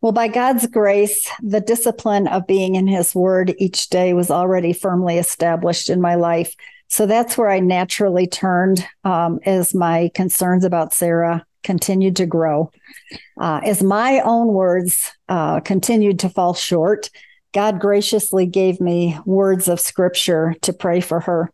Well, 0.00 0.12
by 0.12 0.28
God's 0.28 0.68
grace, 0.68 1.28
the 1.42 1.60
discipline 1.60 2.28
of 2.28 2.46
being 2.46 2.76
in 2.76 2.86
His 2.86 3.16
Word 3.16 3.52
each 3.58 3.88
day 3.88 4.14
was 4.14 4.30
already 4.30 4.72
firmly 4.72 5.18
established 5.18 5.90
in 5.90 6.00
my 6.00 6.14
life. 6.14 6.54
So 6.86 7.04
that's 7.04 7.36
where 7.36 7.50
I 7.50 7.58
naturally 7.58 8.28
turned 8.28 8.86
um, 9.02 9.40
as 9.44 9.74
my 9.74 10.12
concerns 10.14 10.64
about 10.64 10.94
Sarah 10.94 11.44
continued 11.62 12.16
to 12.16 12.26
grow. 12.26 12.70
Uh, 13.38 13.60
as 13.64 13.82
my 13.82 14.20
own 14.20 14.48
words 14.48 15.10
uh, 15.28 15.60
continued 15.60 16.18
to 16.20 16.28
fall 16.28 16.54
short, 16.54 17.10
God 17.52 17.80
graciously 17.80 18.46
gave 18.46 18.80
me 18.80 19.18
words 19.26 19.68
of 19.68 19.80
scripture 19.80 20.54
to 20.62 20.72
pray 20.72 21.00
for 21.00 21.20
her. 21.20 21.52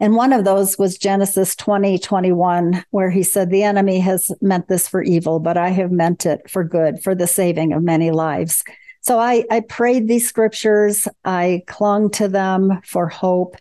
And 0.00 0.16
one 0.16 0.32
of 0.32 0.44
those 0.44 0.78
was 0.78 0.98
Genesis 0.98 1.54
20, 1.54 1.98
21, 1.98 2.84
where 2.90 3.10
he 3.10 3.22
said, 3.22 3.50
The 3.50 3.62
enemy 3.62 4.00
has 4.00 4.30
meant 4.40 4.68
this 4.68 4.88
for 4.88 5.02
evil, 5.02 5.38
but 5.38 5.56
I 5.56 5.68
have 5.68 5.92
meant 5.92 6.26
it 6.26 6.50
for 6.50 6.64
good, 6.64 7.02
for 7.02 7.14
the 7.14 7.26
saving 7.26 7.72
of 7.72 7.82
many 7.82 8.10
lives. 8.10 8.64
So 9.00 9.18
I, 9.18 9.44
I 9.50 9.60
prayed 9.60 10.08
these 10.08 10.28
scriptures, 10.28 11.06
I 11.24 11.62
clung 11.66 12.10
to 12.12 12.28
them 12.28 12.80
for 12.84 13.08
hope. 13.08 13.56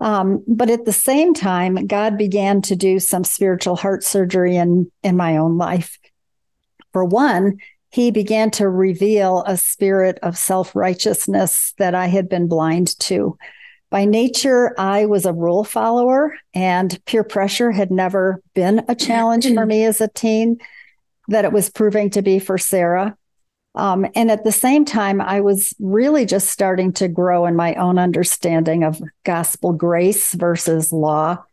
Um, 0.00 0.44
but 0.46 0.70
at 0.70 0.84
the 0.84 0.92
same 0.92 1.34
time, 1.34 1.86
God 1.86 2.16
began 2.16 2.62
to 2.62 2.76
do 2.76 3.00
some 3.00 3.24
spiritual 3.24 3.76
heart 3.76 4.04
surgery 4.04 4.56
in, 4.56 4.90
in 5.02 5.16
my 5.16 5.36
own 5.36 5.58
life. 5.58 5.98
For 6.92 7.04
one, 7.04 7.58
he 7.90 8.10
began 8.10 8.50
to 8.52 8.68
reveal 8.68 9.42
a 9.46 9.56
spirit 9.56 10.18
of 10.22 10.38
self 10.38 10.76
righteousness 10.76 11.74
that 11.78 11.94
I 11.94 12.06
had 12.06 12.28
been 12.28 12.46
blind 12.46 12.98
to. 13.00 13.36
By 13.90 14.04
nature, 14.04 14.78
I 14.78 15.06
was 15.06 15.24
a 15.24 15.32
rule 15.32 15.64
follower, 15.64 16.34
and 16.52 17.02
peer 17.06 17.24
pressure 17.24 17.70
had 17.70 17.90
never 17.90 18.42
been 18.54 18.84
a 18.86 18.94
challenge 18.94 19.52
for 19.52 19.64
me 19.66 19.84
as 19.84 20.00
a 20.00 20.08
teen, 20.08 20.58
that 21.28 21.44
it 21.44 21.52
was 21.52 21.70
proving 21.70 22.10
to 22.10 22.22
be 22.22 22.38
for 22.38 22.58
Sarah. 22.58 23.16
Um, 23.78 24.06
and 24.16 24.28
at 24.28 24.42
the 24.42 24.50
same 24.50 24.84
time, 24.84 25.20
I 25.20 25.40
was 25.40 25.72
really 25.78 26.26
just 26.26 26.50
starting 26.50 26.92
to 26.94 27.06
grow 27.06 27.46
in 27.46 27.54
my 27.54 27.76
own 27.76 27.96
understanding 27.96 28.82
of 28.82 29.00
gospel 29.22 29.72
grace 29.72 30.34
versus 30.34 30.92
law, 30.92 31.44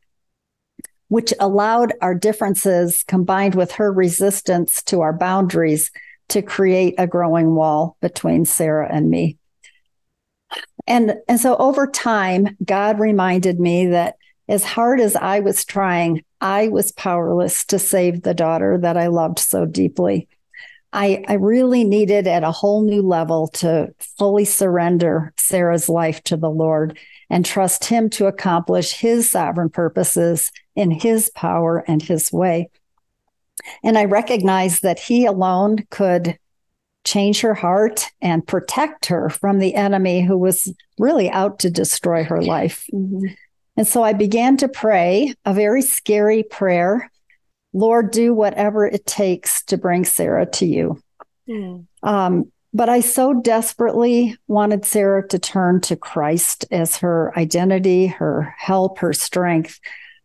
which 1.07 1.35
allowed 1.39 1.93
our 2.01 2.15
differences 2.15 3.05
combined 3.07 3.53
with 3.53 3.73
her 3.73 3.93
resistance 3.93 4.81
to 4.85 5.01
our 5.01 5.13
boundaries 5.13 5.91
to 6.29 6.41
create 6.41 6.95
a 6.97 7.05
growing 7.05 7.53
wall 7.53 7.95
between 8.01 8.43
Sarah 8.45 8.89
and 8.91 9.07
me. 9.07 9.37
And, 10.87 11.17
and 11.27 11.39
so 11.39 11.55
over 11.57 11.85
time, 11.85 12.57
God 12.65 12.99
reminded 12.99 13.59
me 13.59 13.85
that 13.87 14.15
as 14.49 14.63
hard 14.63 14.99
as 14.99 15.15
I 15.15 15.41
was 15.41 15.63
trying, 15.63 16.23
I 16.41 16.69
was 16.69 16.91
powerless 16.91 17.65
to 17.65 17.77
save 17.77 18.23
the 18.23 18.33
daughter 18.33 18.79
that 18.79 18.97
I 18.97 19.07
loved 19.07 19.37
so 19.37 19.67
deeply. 19.67 20.27
I, 20.95 21.25
I 21.27 21.33
really 21.33 21.83
needed 21.83 22.25
at 22.25 22.43
a 22.43 22.51
whole 22.51 22.81
new 22.81 23.01
level 23.01 23.49
to 23.49 23.93
fully 23.99 24.45
surrender 24.45 25.33
Sarah's 25.37 25.89
life 25.89 26.23
to 26.23 26.37
the 26.37 26.49
Lord 26.49 26.97
and 27.29 27.45
trust 27.45 27.83
Him 27.85 28.09
to 28.11 28.27
accomplish 28.27 28.93
His 28.93 29.29
sovereign 29.29 29.69
purposes 29.69 30.53
in 30.73 30.91
His 30.91 31.29
power 31.31 31.83
and 31.87 32.01
His 32.01 32.31
way. 32.31 32.69
And 33.83 33.97
I 33.97 34.05
recognized 34.05 34.83
that 34.83 34.99
He 34.99 35.25
alone 35.25 35.85
could 35.89 36.39
change 37.03 37.41
her 37.41 37.53
heart 37.53 38.09
and 38.21 38.47
protect 38.47 39.07
her 39.07 39.29
from 39.29 39.59
the 39.59 39.75
enemy 39.75 40.25
who 40.25 40.37
was 40.37 40.73
really 40.97 41.29
out 41.29 41.59
to 41.59 41.69
destroy 41.69 42.23
her 42.23 42.41
life. 42.41 42.85
Mm-hmm. 42.93 43.33
And 43.77 43.85
so 43.85 44.01
I 44.01 44.13
began 44.13 44.55
to 44.57 44.69
pray 44.69 45.33
a 45.43 45.53
very 45.53 45.81
scary 45.81 46.43
prayer 46.43 47.11
Lord, 47.75 48.11
do 48.11 48.33
whatever 48.33 48.87
it 48.87 49.05
takes 49.05 49.61
to 49.65 49.77
bring 49.77 50.05
Sarah 50.05 50.45
to 50.45 50.65
you. 50.65 51.03
Mm. 51.47 51.85
Um, 52.03 52.51
but 52.73 52.87
I 52.87 53.01
so 53.01 53.33
desperately 53.33 54.37
wanted 54.47 54.85
Sarah 54.85 55.27
to 55.27 55.37
turn 55.37 55.81
to 55.81 55.97
Christ 55.97 56.65
as 56.71 56.95
her 56.97 57.37
identity, 57.37 58.07
her 58.07 58.55
help, 58.57 58.99
her 58.99 59.11
strength. 59.11 59.81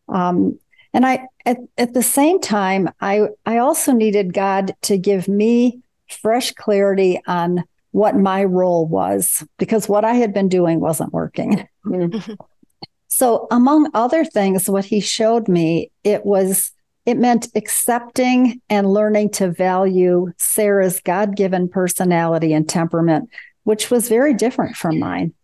Um, 0.08 0.60
and 0.94 1.04
I, 1.04 1.26
at, 1.44 1.56
at 1.76 1.92
the 1.92 2.04
same 2.04 2.40
time, 2.40 2.88
I, 3.00 3.22
I 3.44 3.58
also 3.58 3.92
needed 3.92 4.32
God 4.32 4.76
to 4.82 4.96
give 4.96 5.26
me 5.26 5.80
fresh 6.08 6.52
clarity 6.52 7.20
on 7.26 7.64
what 7.90 8.14
my 8.14 8.44
role 8.44 8.86
was 8.86 9.44
because 9.58 9.88
what 9.88 10.04
I 10.04 10.14
had 10.14 10.32
been 10.32 10.48
doing 10.48 10.78
wasn't 10.78 11.12
working. 11.12 11.66
Mm. 11.84 12.38
so, 13.08 13.48
among 13.50 13.90
other 13.92 14.24
things, 14.24 14.70
what 14.70 14.84
he 14.84 15.00
showed 15.00 15.48
me, 15.48 15.90
it 16.04 16.24
was 16.24 16.70
it 17.10 17.18
meant 17.18 17.48
accepting 17.54 18.60
and 18.70 18.92
learning 18.92 19.30
to 19.30 19.50
value 19.50 20.32
Sarah's 20.38 21.00
God 21.00 21.36
given 21.36 21.68
personality 21.68 22.52
and 22.52 22.68
temperament, 22.68 23.28
which 23.64 23.90
was 23.90 24.08
very 24.08 24.34
different 24.34 24.76
from 24.76 24.98
mine. 24.98 25.34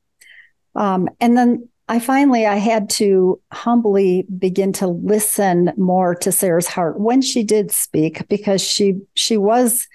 Um, 0.75 1.09
and 1.21 1.37
then 1.37 1.69
I 1.89 2.01
finally 2.01 2.47
I 2.47 2.57
had 2.57 2.91
to 2.91 3.41
humbly 3.53 4.27
begin 4.39 4.73
to 4.75 4.89
listen 4.89 5.73
more 5.77 6.15
to 6.17 6.33
Sarah's 6.33 6.67
heart 6.67 6.99
when 6.99 7.23
she 7.23 7.45
did 7.45 7.71
speak 7.71 8.27
because 8.29 8.61
she 8.61 9.01
she 9.15 9.37
was 9.37 9.87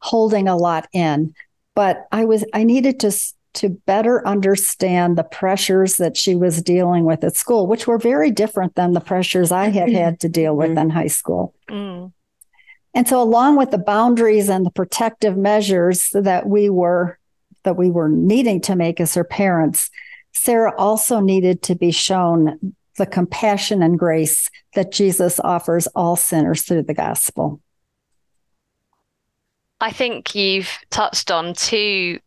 holding 0.00 0.48
a 0.48 0.56
lot 0.56 0.88
in 0.92 1.34
but 1.74 2.06
I 2.12 2.24
was 2.24 2.44
I 2.52 2.64
needed 2.64 3.00
to 3.00 3.12
to 3.54 3.68
better 3.68 4.26
understand 4.26 5.18
the 5.18 5.24
pressures 5.24 5.96
that 5.96 6.16
she 6.16 6.34
was 6.34 6.62
dealing 6.62 7.04
with 7.04 7.24
at 7.24 7.36
school, 7.36 7.66
which 7.66 7.86
were 7.86 7.98
very 7.98 8.30
different 8.30 8.74
than 8.76 8.92
the 8.92 9.00
pressures 9.00 9.50
I 9.50 9.68
had 9.68 9.90
had 9.90 10.20
to 10.20 10.28
deal 10.28 10.56
with 10.56 10.70
mm-hmm. 10.70 10.78
in 10.78 10.90
high 10.90 11.08
school. 11.08 11.54
Mm. 11.68 12.12
And 12.94 13.08
so 13.08 13.20
along 13.22 13.56
with 13.56 13.70
the 13.70 13.78
boundaries 13.78 14.48
and 14.48 14.64
the 14.64 14.70
protective 14.70 15.36
measures 15.36 16.10
that 16.12 16.46
we 16.46 16.70
were 16.70 17.18
that 17.62 17.76
we 17.76 17.90
were 17.90 18.08
needing 18.08 18.60
to 18.62 18.74
make 18.74 19.00
as 19.00 19.14
her 19.14 19.24
parents, 19.24 19.90
Sarah 20.32 20.74
also 20.78 21.20
needed 21.20 21.62
to 21.64 21.74
be 21.74 21.90
shown 21.90 22.74
the 22.96 23.06
compassion 23.06 23.82
and 23.82 23.98
grace 23.98 24.48
that 24.74 24.92
Jesus 24.92 25.38
offers 25.40 25.86
all 25.88 26.16
sinners 26.16 26.62
through 26.62 26.84
the 26.84 26.94
gospel. 26.94 27.60
I 29.80 29.90
think 29.92 30.34
you've 30.34 30.70
touched 30.90 31.30
on 31.30 31.54
two 31.54 32.18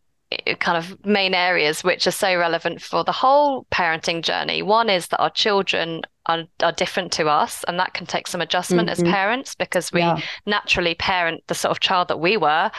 kind 0.60 0.78
of 0.78 1.04
main 1.04 1.34
areas 1.34 1.84
which 1.84 2.06
are 2.06 2.12
so 2.12 2.36
relevant 2.36 2.82
for 2.82 3.04
the 3.04 3.12
whole 3.12 3.66
parenting 3.70 4.22
journey. 4.22 4.62
One 4.62 4.88
is 4.90 5.08
that 5.08 5.20
our 5.20 5.30
children 5.30 6.02
are, 6.26 6.44
are 6.62 6.72
different 6.72 7.12
to 7.12 7.26
us, 7.26 7.64
and 7.64 7.78
that 7.78 7.94
can 7.94 8.06
take 8.06 8.26
some 8.26 8.40
adjustment 8.40 8.88
mm-hmm. 8.88 9.06
as 9.06 9.12
parents 9.12 9.54
because 9.54 9.92
we 9.92 10.00
yeah. 10.00 10.20
naturally 10.46 10.94
parent 10.94 11.42
the 11.46 11.54
sort 11.54 11.70
of 11.70 11.80
child 11.80 12.08
that 12.08 12.20
we 12.20 12.36
were. 12.36 12.70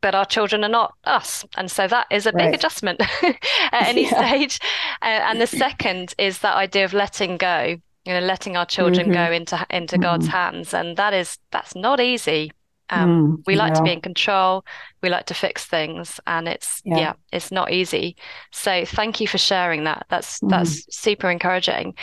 But 0.00 0.16
our 0.16 0.24
children 0.24 0.64
are 0.64 0.68
not 0.68 0.94
us. 1.04 1.44
And 1.56 1.70
so 1.70 1.86
that 1.86 2.08
is 2.10 2.26
a 2.26 2.32
big 2.32 2.52
adjustment 2.52 3.00
at 3.22 3.86
any 3.86 4.02
yeah. 4.10 4.28
stage. 4.28 4.58
Uh, 5.00 5.04
and 5.04 5.40
the 5.40 5.46
second 5.46 6.12
is 6.18 6.40
that 6.40 6.56
idea 6.56 6.84
of 6.84 6.92
letting 6.92 7.36
go, 7.36 7.76
you 8.04 8.12
know, 8.12 8.18
letting 8.18 8.56
our 8.56 8.66
children 8.66 9.06
mm-hmm. 9.06 9.26
go 9.26 9.32
into 9.32 9.66
into 9.70 9.94
mm-hmm. 9.94 10.02
God's 10.02 10.26
hands. 10.26 10.74
And 10.74 10.96
that 10.96 11.14
is 11.14 11.38
that's 11.52 11.76
not 11.76 12.00
easy. 12.00 12.50
Um, 12.90 13.38
mm, 13.38 13.42
we 13.46 13.56
like 13.56 13.72
yeah. 13.72 13.78
to 13.78 13.82
be 13.82 13.92
in 13.92 14.00
control. 14.00 14.64
We 15.02 15.08
like 15.08 15.26
to 15.26 15.34
fix 15.34 15.64
things, 15.64 16.20
and 16.26 16.48
it's 16.48 16.82
yeah. 16.84 16.98
yeah. 16.98 17.12
it's 17.32 17.50
not 17.50 17.72
easy. 17.72 18.16
So 18.52 18.84
thank 18.84 19.20
you 19.20 19.26
for 19.26 19.38
sharing 19.38 19.84
that. 19.84 20.06
That's 20.08 20.40
mm. 20.40 20.50
that's 20.50 20.86
super 20.94 21.30
encouraging. 21.30 21.94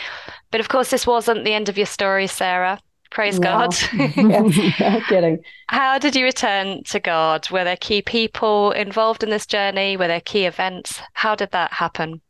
But 0.50 0.60
of 0.60 0.68
course, 0.68 0.90
this 0.90 1.06
wasn't 1.06 1.44
the 1.44 1.54
end 1.54 1.68
of 1.68 1.78
your 1.78 1.86
story, 1.86 2.26
Sarah. 2.26 2.80
Praise 3.10 3.38
no. 3.38 3.48
God. 3.48 3.76
no 4.16 5.00
kidding. 5.08 5.38
How 5.68 5.98
did 5.98 6.16
you 6.16 6.24
return 6.24 6.82
to 6.84 7.00
God? 7.00 7.48
Were 7.50 7.64
there 7.64 7.76
key 7.76 8.02
people 8.02 8.72
involved 8.72 9.22
in 9.22 9.30
this 9.30 9.46
journey? 9.46 9.96
Were 9.96 10.08
there 10.08 10.20
key 10.20 10.46
events? 10.46 11.00
How 11.12 11.34
did 11.34 11.52
that 11.52 11.72
happen? 11.72 12.20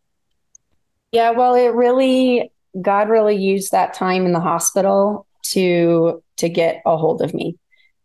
Yeah, 1.11 1.31
well, 1.31 1.55
it 1.55 1.69
really 1.69 2.53
God 2.81 3.09
really 3.09 3.37
used 3.37 3.73
that 3.73 3.95
time 3.95 4.27
in 4.27 4.33
the 4.33 4.41
hospital 4.41 5.27
to 5.43 6.23
to 6.37 6.49
get 6.49 6.83
a 6.85 6.97
hold 6.97 7.23
of 7.23 7.33
me 7.35 7.57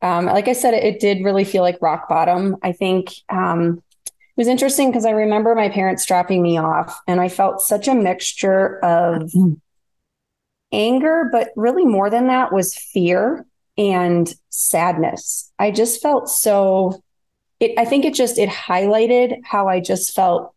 um, 0.01 0.25
like 0.25 0.48
I 0.48 0.53
said, 0.53 0.74
it, 0.74 0.84
it, 0.84 1.00
did 1.00 1.24
really 1.24 1.44
feel 1.44 1.62
like 1.62 1.82
rock 1.82 2.08
bottom. 2.08 2.56
I 2.63 2.72
think 2.72 3.13
um, 3.29 3.82
it 4.06 4.13
was 4.38 4.48
interesting 4.48 4.89
because 4.89 5.06
I 5.06 5.12
remember 5.12 5.56
my 5.56 5.70
parents 5.70 6.06
dropping 6.06 6.41
me 6.41 6.58
off, 6.58 7.00
and 7.08 7.20
I 7.20 7.27
felt 7.27 7.62
such 7.62 7.88
a 7.88 7.96
mixture 7.96 8.79
of 8.79 9.32
anger, 10.72 11.29
but 11.32 11.50
really 11.56 11.86
more 11.86 12.10
than 12.10 12.27
that 12.27 12.53
was 12.53 12.75
fear 12.75 13.46
and 13.77 14.34
sadness. 14.50 15.51
I 15.60 15.72
just 15.72 16.01
felt 16.01 16.29
so. 16.29 17.03
It, 17.60 17.77
I 17.77 17.84
think 17.84 18.06
it 18.06 18.13
just 18.13 18.38
it 18.38 18.50
highlighted 18.50 19.39
how 19.44 19.68
I 19.68 19.82
just 19.82 20.15
felt 20.15 20.53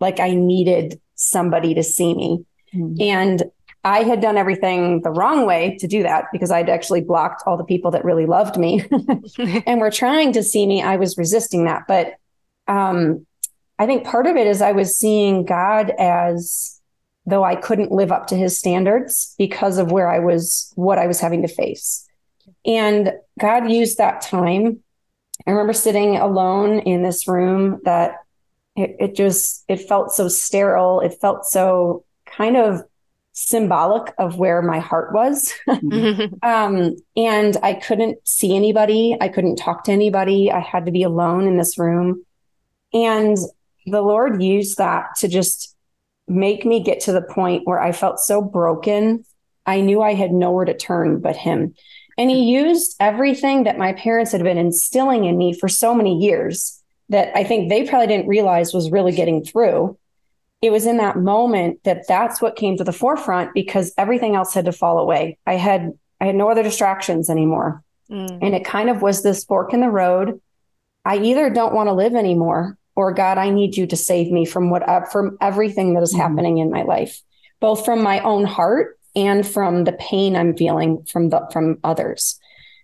like 0.00 0.18
I 0.18 0.32
needed 0.32 1.00
somebody 1.14 1.74
to 1.74 1.82
see 1.82 2.14
me. 2.14 2.44
Mm-hmm. 2.74 3.02
And 3.02 3.42
I 3.82 4.02
had 4.02 4.20
done 4.20 4.36
everything 4.36 5.00
the 5.02 5.10
wrong 5.10 5.46
way 5.46 5.76
to 5.80 5.86
do 5.86 6.02
that 6.02 6.26
because 6.32 6.50
I'd 6.50 6.68
actually 6.68 7.00
blocked 7.00 7.42
all 7.46 7.56
the 7.56 7.64
people 7.64 7.90
that 7.92 8.04
really 8.04 8.26
loved 8.26 8.58
me 8.58 8.84
and 9.66 9.80
were 9.80 9.90
trying 9.90 10.32
to 10.34 10.42
see 10.42 10.66
me. 10.66 10.82
I 10.82 10.96
was 10.96 11.16
resisting 11.16 11.64
that. 11.64 11.84
But 11.88 12.14
um, 12.68 13.26
I 13.78 13.86
think 13.86 14.04
part 14.04 14.26
of 14.26 14.36
it 14.36 14.46
is 14.46 14.60
I 14.60 14.72
was 14.72 14.96
seeing 14.96 15.46
God 15.46 15.92
as 15.98 16.78
though 17.24 17.42
I 17.42 17.56
couldn't 17.56 17.92
live 17.92 18.12
up 18.12 18.26
to 18.26 18.36
his 18.36 18.58
standards 18.58 19.34
because 19.38 19.78
of 19.78 19.90
where 19.90 20.10
I 20.10 20.18
was, 20.18 20.72
what 20.74 20.98
I 20.98 21.06
was 21.06 21.20
having 21.20 21.42
to 21.42 21.48
face. 21.48 22.06
And 22.66 23.12
God 23.38 23.70
used 23.70 23.96
that 23.96 24.20
time. 24.20 24.80
I 25.46 25.50
remember 25.52 25.72
sitting 25.72 26.16
alone 26.16 26.80
in 26.80 27.02
this 27.02 27.26
room 27.26 27.80
that 27.84 28.16
it, 28.76 28.96
it 29.00 29.16
just, 29.16 29.64
it 29.68 29.88
felt 29.88 30.12
so 30.12 30.28
sterile. 30.28 31.00
It 31.00 31.16
felt 31.18 31.46
so 31.46 32.04
kind 32.26 32.58
of 32.58 32.82
symbolic 33.40 34.12
of 34.18 34.36
where 34.36 34.62
my 34.62 34.78
heart 34.78 35.12
was. 35.12 35.52
Mm-hmm. 35.68 36.34
um, 36.42 36.96
and 37.16 37.56
I 37.62 37.74
couldn't 37.74 38.18
see 38.26 38.54
anybody. 38.54 39.16
I 39.20 39.28
couldn't 39.28 39.56
talk 39.56 39.84
to 39.84 39.92
anybody. 39.92 40.52
I 40.52 40.60
had 40.60 40.86
to 40.86 40.92
be 40.92 41.02
alone 41.02 41.46
in 41.46 41.56
this 41.56 41.78
room. 41.78 42.24
And 42.92 43.36
the 43.86 44.02
Lord 44.02 44.42
used 44.42 44.78
that 44.78 45.16
to 45.18 45.28
just 45.28 45.74
make 46.28 46.64
me 46.64 46.82
get 46.82 47.00
to 47.00 47.12
the 47.12 47.22
point 47.22 47.66
where 47.66 47.80
I 47.80 47.92
felt 47.92 48.20
so 48.20 48.42
broken. 48.42 49.24
I 49.66 49.80
knew 49.80 50.02
I 50.02 50.14
had 50.14 50.32
nowhere 50.32 50.64
to 50.64 50.76
turn 50.76 51.20
but 51.20 51.36
him. 51.36 51.74
And 52.18 52.30
he 52.30 52.52
used 52.52 52.96
everything 53.00 53.64
that 53.64 53.78
my 53.78 53.94
parents 53.94 54.32
had 54.32 54.42
been 54.42 54.58
instilling 54.58 55.24
in 55.24 55.38
me 55.38 55.58
for 55.58 55.68
so 55.68 55.94
many 55.94 56.18
years 56.18 56.80
that 57.08 57.36
I 57.36 57.44
think 57.44 57.68
they 57.68 57.88
probably 57.88 58.06
didn't 58.06 58.28
realize 58.28 58.74
was 58.74 58.90
really 58.90 59.12
getting 59.12 59.44
through. 59.44 59.98
It 60.62 60.70
was 60.70 60.86
in 60.86 60.98
that 60.98 61.16
moment 61.16 61.82
that 61.84 62.06
that's 62.06 62.42
what 62.42 62.56
came 62.56 62.76
to 62.76 62.84
the 62.84 62.92
forefront 62.92 63.54
because 63.54 63.94
everything 63.96 64.34
else 64.34 64.52
had 64.52 64.66
to 64.66 64.72
fall 64.72 64.98
away. 64.98 65.38
I 65.46 65.54
had 65.54 65.92
I 66.20 66.26
had 66.26 66.34
no 66.34 66.50
other 66.50 66.62
distractions 66.62 67.30
anymore. 67.30 67.82
Mm. 68.10 68.38
And 68.42 68.54
it 68.54 68.64
kind 68.64 68.90
of 68.90 69.00
was 69.00 69.22
this 69.22 69.44
fork 69.44 69.72
in 69.72 69.80
the 69.80 69.88
road. 69.88 70.40
I 71.04 71.16
either 71.16 71.48
don't 71.48 71.74
want 71.74 71.88
to 71.88 71.94
live 71.94 72.14
anymore 72.14 72.76
or 73.00 73.12
God, 73.12 73.38
I 73.38 73.50
need 73.50 73.76
you 73.76 73.86
to 73.86 73.96
save 73.96 74.30
me 74.30 74.44
from 74.44 74.70
what 74.70 74.86
uh, 74.88 75.04
from 75.06 75.38
everything 75.40 75.94
that 75.94 76.02
is 76.02 76.12
mm-hmm. 76.12 76.20
happening 76.20 76.58
in 76.58 76.70
my 76.70 76.82
life, 76.82 77.20
both 77.60 77.84
from 77.84 78.02
my 78.02 78.20
own 78.20 78.44
heart 78.44 78.98
and 79.16 79.46
from 79.46 79.84
the 79.84 79.92
pain 79.92 80.36
I'm 80.36 80.56
feeling 80.56 81.04
from 81.04 81.30
the 81.30 81.48
from 81.52 81.78
others. 81.82 82.38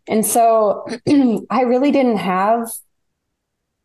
And 0.09 0.25
so 0.25 0.87
I 1.51 1.63
really 1.63 1.91
didn't 1.91 2.19
have 2.19 2.69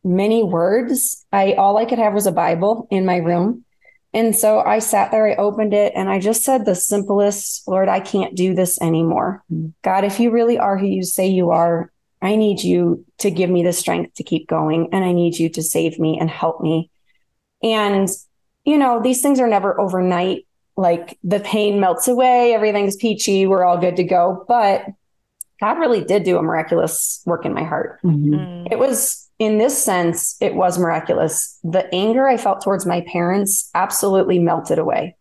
many 0.04 0.44
words. 0.44 1.26
I 1.32 1.54
all 1.54 1.78
I 1.78 1.86
could 1.86 2.00
have 2.00 2.14
was 2.14 2.28
a 2.28 2.32
Bible 2.32 2.88
in 2.92 3.06
my 3.06 3.18
room. 3.18 3.66
And 4.14 4.36
so 4.36 4.60
I 4.60 4.80
sat 4.80 5.12
there, 5.12 5.28
I 5.28 5.36
opened 5.36 5.74
it, 5.74 5.94
and 5.96 6.10
I 6.10 6.20
just 6.20 6.44
said 6.44 6.66
the 6.66 6.76
simplest, 6.76 7.68
Lord, 7.68 7.88
I 7.88 8.02
can't 8.02 8.36
do 8.36 8.54
this 8.54 8.82
anymore. 8.82 9.44
Mm-hmm. 9.52 9.70
God, 9.84 10.04
if 10.04 10.20
you 10.20 10.32
really 10.32 10.60
are 10.60 10.78
who 10.78 10.86
you 10.86 11.04
say 11.04 11.28
you 11.28 11.52
are, 11.52 11.92
I 12.22 12.36
need 12.36 12.62
you 12.62 13.06
to 13.20 13.32
give 13.32 13.50
me 13.50 13.64
the 13.64 13.74
strength 13.74 14.16
to 14.16 14.24
keep 14.24 14.48
going 14.48 14.90
and 14.92 15.04
I 15.04 15.12
need 15.12 15.40
you 15.40 15.50
to 15.50 15.64
save 15.64 15.98
me 15.98 16.20
and 16.20 16.30
help 16.30 16.62
me. 16.62 16.92
And, 17.64 18.08
you 18.64 18.78
know, 18.78 19.02
these 19.02 19.22
things 19.22 19.40
are 19.40 19.48
never 19.48 19.80
overnight. 19.80 20.46
Like 20.78 21.18
the 21.24 21.40
pain 21.40 21.80
melts 21.80 22.08
away, 22.08 22.54
everything's 22.54 22.96
peachy, 22.96 23.46
we're 23.46 23.64
all 23.64 23.78
good 23.78 23.98
to 23.98 24.04
go. 24.04 24.46
But 24.48 24.86
God 25.60 25.80
really 25.80 26.04
did 26.04 26.24
do 26.24 26.38
a 26.38 26.42
miraculous 26.42 27.22
work 27.26 27.46
in 27.46 27.54
my 27.54 27.64
heart. 27.64 28.00
Mm-hmm. 28.04 28.34
Mm. 28.34 28.68
It 28.72 28.80
was, 28.80 29.21
in 29.42 29.58
this 29.58 29.84
sense, 29.84 30.36
it 30.40 30.54
was 30.54 30.78
miraculous. 30.78 31.58
The 31.64 31.92
anger 31.92 32.28
I 32.28 32.38
felt 32.38 32.62
towards 32.62 32.86
my 32.86 33.02
parents 33.02 33.72
absolutely 33.74 34.38
melted 34.38 34.78
away. 34.78 35.16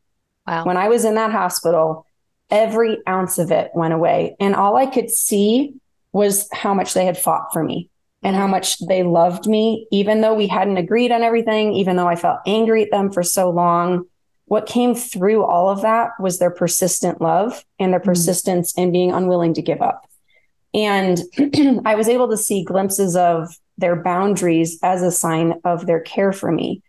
Wow. 0.47 0.67
When 0.67 0.77
I 0.77 0.91
was 0.91 1.07
in 1.07 1.15
that 1.15 1.33
hospital, 1.33 2.05
every 2.50 2.99
ounce 3.09 3.39
of 3.39 3.50
it 3.50 3.71
went 3.75 3.95
away. 3.95 4.37
And 4.39 4.55
all 4.55 4.77
I 4.77 4.85
could 4.85 5.09
see 5.09 5.73
was 6.12 6.47
how 6.53 6.75
much 6.75 6.93
they 6.93 7.07
had 7.07 7.17
fought 7.17 7.50
for 7.50 7.65
me 7.65 7.89
and 8.23 8.37
how 8.37 8.47
much 8.47 8.79
they 8.89 9.03
loved 9.03 9.47
me, 9.47 9.87
even 9.91 10.21
though 10.21 10.35
we 10.35 10.49
hadn't 10.49 10.77
agreed 10.77 11.12
on 11.12 11.23
everything, 11.23 11.73
even 11.73 11.97
though 11.97 12.09
I 12.09 12.17
felt 12.17 12.41
angry 12.47 12.83
at 12.83 12.91
them 12.91 13.11
for 13.11 13.23
so 13.23 13.49
long. 13.49 14.05
What 14.45 14.67
came 14.67 14.95
through 14.95 15.45
all 15.45 15.71
of 15.71 15.81
that 15.81 16.11
was 16.21 16.39
their 16.39 16.50
persistent 16.50 17.23
love 17.23 17.65
and 17.79 17.91
their 17.91 18.00
mm-hmm. 18.00 18.11
persistence 18.11 18.77
in 18.77 18.93
being 18.93 19.12
unwilling 19.12 19.55
to 19.55 19.62
give 19.62 19.81
up. 19.81 20.07
And 20.75 21.23
I 21.87 21.95
was 21.95 22.07
able 22.07 22.29
to 22.29 22.37
see 22.37 22.65
glimpses 22.65 23.17
of 23.17 23.57
their 23.81 23.97
boundaries 23.97 24.79
as 24.83 25.03
a 25.03 25.11
sign 25.11 25.61
of 25.65 25.87
their 25.87 26.01
care 26.01 26.33
for 26.33 26.53
me. 26.53 26.83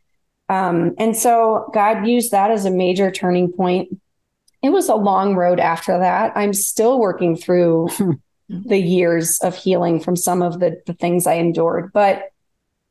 Um, 0.50 0.94
and 0.98 1.16
so 1.16 1.70
God 1.74 2.06
used 2.06 2.32
that 2.32 2.52
as 2.52 2.66
a 2.66 2.72
major 2.72 3.10
turning 3.10 3.52
point. 3.52 3.98
It 4.62 4.70
was 4.70 4.90
a 4.90 4.96
long 4.96 5.36
road 5.36 5.60
after 5.60 5.98
that. 5.98 6.34
I'm 6.36 6.54
still 6.54 7.00
working 7.00 7.36
through 7.36 7.90
the 8.50 8.78
years 8.78 9.40
of 9.40 9.56
healing 9.56 10.00
from 10.00 10.16
some 10.16 10.42
of 10.42 10.60
the, 10.60 10.82
the 10.86 10.94
things 10.94 11.26
I 11.26 11.36
endured. 11.36 11.92
But 11.94 12.32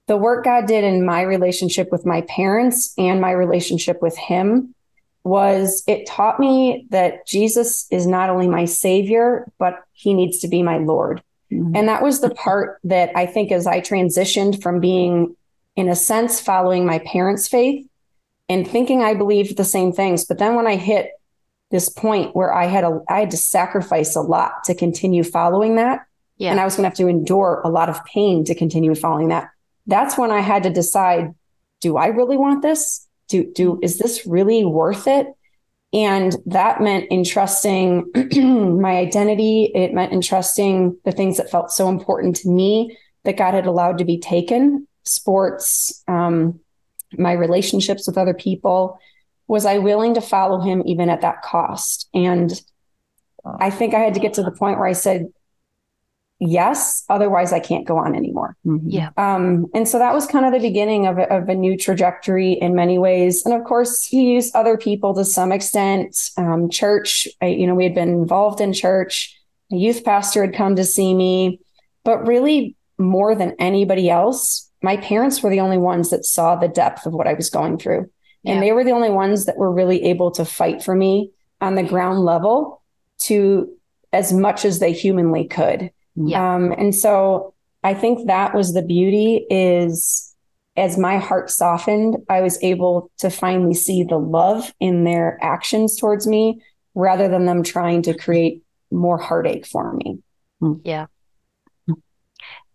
the 0.07 0.16
work 0.16 0.45
God 0.45 0.66
did 0.66 0.85
in 0.85 1.04
my 1.04 1.23
relationship 1.23 1.92
with 1.92 2.07
my 2.07 2.23
parents 2.23 2.95
and 2.99 3.21
my 3.21 3.30
relationship 3.30 4.00
with 4.02 4.16
Him 4.16 4.75
was 5.23 5.85
it 5.87 6.07
taught 6.07 6.40
me 6.40 6.87
that 6.90 7.26
Jesus 7.26 7.86
is 7.91 8.06
not 8.06 8.30
only 8.30 8.49
my 8.49 8.65
Savior, 8.65 9.47
but 9.58 9.84
He 9.93 10.15
needs 10.15 10.39
to 10.39 10.49
be 10.49 10.63
my 10.63 10.78
Lord. 10.78 11.23
Mm-hmm. 11.52 11.76
And 11.76 11.89
that 11.89 12.02
was 12.02 12.21
the 12.21 12.30
part 12.30 12.78
that 12.84 13.10
I 13.17 13.26
think 13.26 13.52
as 13.52 13.67
I 13.67 13.80
transitioned 13.80 14.63
from 14.63 14.80
being, 14.80 15.36
in 15.76 15.89
a 15.89 15.97
sense, 15.97 16.41
following 16.41 16.86
my 16.86 16.99
parents' 17.00 17.49
faith 17.49 17.86
and 18.49 18.67
thinking 18.67 19.02
I 19.02 19.15
believed 19.15 19.56
the 19.56 19.65
same 19.65 19.93
things. 19.93 20.25
But 20.25 20.39
then 20.39 20.54
when 20.54 20.67
I 20.67 20.76
hit 20.76 21.10
this 21.71 21.89
point 21.89 22.34
where 22.34 22.52
I 22.52 22.67
had 22.67 22.84
a 22.84 23.00
I 23.08 23.21
had 23.21 23.30
to 23.30 23.36
sacrifice 23.36 24.17
a 24.17 24.21
lot 24.21 24.65
to 24.65 24.75
continue 24.75 25.23
following 25.23 25.76
that. 25.76 26.00
Yeah. 26.36 26.50
And 26.50 26.60
I 26.60 26.65
was 26.65 26.75
going 26.75 26.84
to 26.84 26.89
have 26.89 26.97
to 26.97 27.06
endure 27.06 27.60
a 27.65 27.69
lot 27.69 27.89
of 27.89 28.04
pain 28.04 28.45
to 28.47 28.54
continue 28.54 28.95
following 28.95 29.28
that. 29.28 29.50
That's 29.86 30.17
when 30.17 30.30
I 30.30 30.41
had 30.41 30.63
to 30.65 30.71
decide, 30.71 31.34
do 31.80 31.97
I 31.97 32.06
really 32.06 32.36
want 32.36 32.63
this? 32.63 33.06
Do 33.28 33.50
do 33.52 33.78
is 33.82 33.99
this 33.99 34.26
really 34.26 34.65
worth 34.65 35.06
it? 35.06 35.26
And 35.92 36.36
that 36.46 36.80
meant 36.80 37.10
entrusting 37.10 38.10
my 38.80 38.96
identity. 38.96 39.72
It 39.74 39.92
meant 39.92 40.12
entrusting 40.12 40.96
the 41.04 41.12
things 41.12 41.36
that 41.36 41.50
felt 41.50 41.72
so 41.72 41.88
important 41.88 42.36
to 42.36 42.48
me 42.48 42.96
that 43.24 43.36
God 43.36 43.54
had 43.54 43.66
allowed 43.66 43.98
to 43.98 44.04
be 44.04 44.18
taken, 44.18 44.86
sports, 45.04 46.02
um, 46.06 46.60
my 47.18 47.32
relationships 47.32 48.06
with 48.06 48.16
other 48.16 48.34
people, 48.34 48.98
was 49.48 49.66
I 49.66 49.78
willing 49.78 50.14
to 50.14 50.20
follow 50.20 50.60
him 50.60 50.82
even 50.86 51.10
at 51.10 51.22
that 51.22 51.42
cost? 51.42 52.08
And 52.14 52.52
I 53.44 53.70
think 53.70 53.94
I 53.94 53.98
had 53.98 54.14
to 54.14 54.20
get 54.20 54.34
to 54.34 54.44
the 54.44 54.52
point 54.52 54.78
where 54.78 54.86
I 54.86 54.92
said, 54.92 55.26
yes, 56.40 57.04
otherwise 57.08 57.52
I 57.52 57.60
can't 57.60 57.86
go 57.86 57.98
on 57.98 58.16
anymore. 58.16 58.56
Mm-hmm. 58.66 58.88
Yeah. 58.88 59.10
Um, 59.16 59.66
and 59.74 59.86
so 59.86 59.98
that 59.98 60.14
was 60.14 60.26
kind 60.26 60.46
of 60.46 60.52
the 60.52 60.58
beginning 60.58 61.06
of 61.06 61.18
a, 61.18 61.32
of 61.32 61.48
a 61.48 61.54
new 61.54 61.76
trajectory 61.76 62.52
in 62.54 62.74
many 62.74 62.98
ways. 62.98 63.44
And 63.44 63.54
of 63.54 63.64
course, 63.64 64.04
he 64.04 64.32
used 64.32 64.56
other 64.56 64.76
people 64.76 65.14
to 65.14 65.24
some 65.24 65.52
extent. 65.52 66.30
Um, 66.36 66.70
church, 66.70 67.28
I, 67.40 67.46
you 67.46 67.66
know, 67.66 67.74
we 67.74 67.84
had 67.84 67.94
been 67.94 68.08
involved 68.08 68.60
in 68.60 68.72
church. 68.72 69.36
A 69.70 69.76
youth 69.76 70.02
pastor 70.02 70.44
had 70.44 70.54
come 70.54 70.76
to 70.76 70.84
see 70.84 71.14
me, 71.14 71.60
but 72.04 72.26
really 72.26 72.74
more 72.98 73.34
than 73.34 73.54
anybody 73.58 74.10
else, 74.10 74.70
my 74.82 74.96
parents 74.96 75.42
were 75.42 75.50
the 75.50 75.60
only 75.60 75.78
ones 75.78 76.10
that 76.10 76.24
saw 76.24 76.56
the 76.56 76.68
depth 76.68 77.06
of 77.06 77.12
what 77.12 77.26
I 77.26 77.34
was 77.34 77.50
going 77.50 77.78
through. 77.78 78.10
And 78.46 78.62
they 78.62 78.72
were 78.72 78.84
the 78.84 78.92
only 78.92 79.10
ones 79.10 79.44
that 79.44 79.58
were 79.58 79.70
really 79.70 80.04
able 80.04 80.30
to 80.32 80.46
fight 80.46 80.82
for 80.82 80.94
me 80.94 81.30
on 81.60 81.74
the 81.74 81.82
ground 81.82 82.20
level 82.20 82.82
to 83.24 83.70
as 84.14 84.32
much 84.32 84.64
as 84.64 84.78
they 84.78 84.92
humanly 84.92 85.46
could. 85.46 85.90
Yeah. 86.16 86.54
Um, 86.54 86.73
and 86.73 86.94
so 86.94 87.54
I 87.82 87.94
think 87.94 88.26
that 88.26 88.54
was 88.54 88.75
the 88.75 88.82
beauty 88.82 89.46
is 89.50 90.34
as 90.76 90.96
my 90.96 91.18
heart 91.18 91.50
softened, 91.50 92.16
I 92.28 92.40
was 92.40 92.62
able 92.62 93.10
to 93.18 93.30
finally 93.30 93.75
see 93.75 94.02
the 94.02 94.18
love 94.18 94.73
in 94.80 95.04
their 95.04 95.38
actions 95.42 95.96
towards 95.96 96.26
me 96.26 96.62
rather 96.94 97.28
than 97.28 97.44
them 97.44 97.62
trying 97.62 98.02
to 98.02 98.16
create 98.16 98.62
more 98.90 99.18
heartache 99.18 99.66
for 99.66 99.92
me. 99.94 100.18
Yeah. 100.84 101.06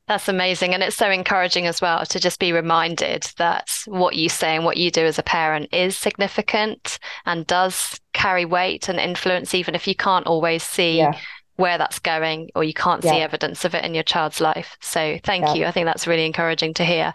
That's 0.07 0.27
amazing. 0.27 0.75
And 0.75 0.83
it's 0.83 0.95
so 0.95 1.09
encouraging 1.09 1.65
as 1.65 1.81
well 1.81 2.05
to 2.05 2.19
just 2.19 2.39
be 2.39 2.53
reminded 2.53 3.23
that 3.37 3.83
what 3.87 4.15
you 4.15 4.29
say 4.29 4.55
and 4.55 4.63
what 4.63 4.77
you 4.77 4.91
do 4.91 5.03
as 5.03 5.17
a 5.17 5.23
parent 5.23 5.73
is 5.73 5.97
significant 5.97 6.99
and 7.25 7.47
does 7.47 7.99
carry 8.13 8.45
weight 8.45 8.87
and 8.87 8.99
influence, 8.99 9.55
even 9.55 9.73
if 9.73 9.87
you 9.87 9.95
can't 9.95 10.27
always 10.27 10.61
see 10.61 10.99
yeah. 10.99 11.17
Where 11.55 11.77
that's 11.77 11.99
going 11.99 12.49
or 12.55 12.63
you 12.63 12.73
can't 12.73 13.03
yeah. 13.03 13.11
see 13.11 13.17
evidence 13.19 13.65
of 13.65 13.73
it 13.73 13.85
in 13.85 13.93
your 13.93 14.03
child's 14.03 14.41
life. 14.41 14.77
So 14.81 15.17
thank 15.23 15.45
yeah. 15.45 15.53
you. 15.53 15.65
I 15.65 15.71
think 15.71 15.85
that's 15.85 16.07
really 16.07 16.25
encouraging 16.25 16.73
to 16.75 16.85
hear. 16.85 17.13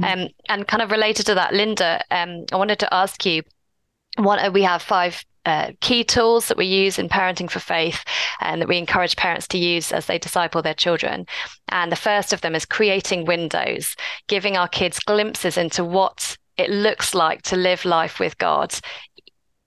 Mm-hmm. 0.00 0.04
Um, 0.04 0.28
and 0.48 0.66
kind 0.66 0.82
of 0.82 0.90
related 0.90 1.26
to 1.26 1.34
that, 1.34 1.52
Linda, 1.52 2.02
um, 2.10 2.44
I 2.52 2.56
wanted 2.56 2.78
to 2.80 2.94
ask 2.94 3.24
you 3.26 3.42
what 4.16 4.52
we 4.52 4.62
have 4.62 4.82
five 4.82 5.24
uh, 5.46 5.72
key 5.80 6.04
tools 6.04 6.48
that 6.48 6.56
we 6.56 6.64
use 6.64 6.98
in 6.98 7.08
parenting 7.08 7.50
for 7.50 7.60
faith 7.60 8.02
and 8.40 8.62
that 8.62 8.68
we 8.68 8.78
encourage 8.78 9.16
parents 9.16 9.46
to 9.48 9.58
use 9.58 9.92
as 9.92 10.06
they 10.06 10.18
disciple 10.18 10.62
their 10.62 10.74
children. 10.74 11.26
And 11.68 11.92
the 11.92 11.96
first 11.96 12.32
of 12.32 12.40
them 12.40 12.54
is 12.54 12.64
creating 12.64 13.26
windows, 13.26 13.94
giving 14.26 14.56
our 14.56 14.68
kids 14.68 14.98
glimpses 15.00 15.58
into 15.58 15.84
what 15.84 16.36
it 16.56 16.70
looks 16.70 17.14
like 17.14 17.42
to 17.42 17.56
live 17.56 17.84
life 17.84 18.18
with 18.18 18.38
God 18.38 18.74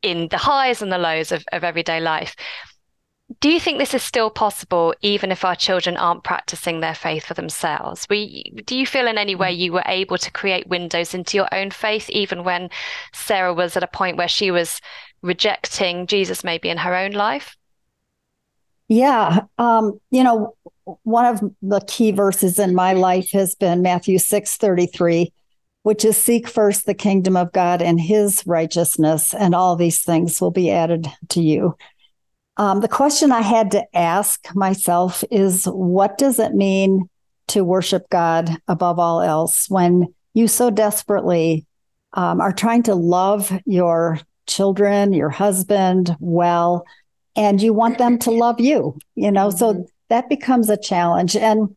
in 0.01 0.27
the 0.29 0.37
highs 0.37 0.81
and 0.81 0.91
the 0.91 0.97
lows 0.97 1.31
of, 1.31 1.43
of 1.51 1.63
everyday 1.63 1.99
life. 1.99 2.35
Do 3.41 3.49
you 3.49 3.59
think 3.59 3.77
this 3.77 3.93
is 3.93 4.03
still 4.03 4.29
possible 4.29 4.93
even 5.01 5.33
if 5.33 5.43
our 5.43 5.55
children 5.55 5.97
aren't 5.97 6.23
practicing 6.23 6.79
their 6.79 6.95
faith 6.95 7.25
for 7.25 7.33
themselves? 7.33 8.07
We, 8.09 8.53
do 8.65 8.77
you 8.77 8.87
feel 8.87 9.05
in 9.05 9.17
any 9.17 9.35
way 9.35 9.51
you 9.51 9.73
were 9.73 9.83
able 9.85 10.17
to 10.17 10.31
create 10.31 10.67
windows 10.67 11.13
into 11.13 11.35
your 11.35 11.53
own 11.53 11.71
faith 11.71 12.09
even 12.09 12.45
when 12.45 12.69
Sarah 13.13 13.53
was 13.53 13.75
at 13.75 13.83
a 13.83 13.87
point 13.87 14.15
where 14.15 14.29
she 14.29 14.49
was 14.49 14.79
rejecting 15.21 16.07
Jesus 16.07 16.43
maybe 16.43 16.69
in 16.69 16.77
her 16.77 16.95
own 16.95 17.11
life? 17.11 17.57
Yeah. 18.87 19.41
Um, 19.57 19.99
you 20.09 20.23
know, 20.23 20.55
one 21.03 21.25
of 21.25 21.43
the 21.61 21.81
key 21.81 22.11
verses 22.11 22.57
in 22.57 22.73
my 22.73 22.93
life 22.93 23.31
has 23.31 23.55
been 23.55 23.81
Matthew 23.81 24.19
6 24.19 24.55
33, 24.55 25.33
which 25.83 26.05
is 26.05 26.15
seek 26.15 26.47
first 26.47 26.85
the 26.85 26.93
kingdom 26.93 27.35
of 27.35 27.51
God 27.51 27.81
and 27.81 27.99
his 27.99 28.41
righteousness, 28.47 29.33
and 29.33 29.53
all 29.53 29.75
these 29.75 30.01
things 30.01 30.39
will 30.39 30.51
be 30.51 30.71
added 30.71 31.07
to 31.29 31.41
you. 31.41 31.75
Um, 32.57 32.81
the 32.81 32.87
question 32.87 33.31
I 33.31 33.41
had 33.41 33.71
to 33.71 33.85
ask 33.95 34.53
myself 34.55 35.23
is 35.29 35.65
what 35.65 36.17
does 36.17 36.39
it 36.39 36.55
mean 36.55 37.07
to 37.49 37.63
worship 37.63 38.09
God 38.09 38.49
above 38.67 38.99
all 38.99 39.21
else 39.21 39.69
when 39.69 40.13
you 40.33 40.47
so 40.47 40.69
desperately 40.69 41.65
um, 42.13 42.41
are 42.41 42.51
trying 42.51 42.83
to 42.83 42.95
love 42.95 43.51
your 43.65 44.19
children, 44.47 45.13
your 45.13 45.29
husband 45.29 46.15
well, 46.19 46.85
and 47.35 47.61
you 47.61 47.73
want 47.73 47.99
them 47.99 48.17
to 48.19 48.31
love 48.31 48.59
you, 48.59 48.97
you 49.15 49.31
know, 49.31 49.49
mm-hmm. 49.49 49.57
so 49.57 49.85
that 50.09 50.29
becomes 50.29 50.69
a 50.69 50.77
challenge. 50.77 51.35
And 51.35 51.75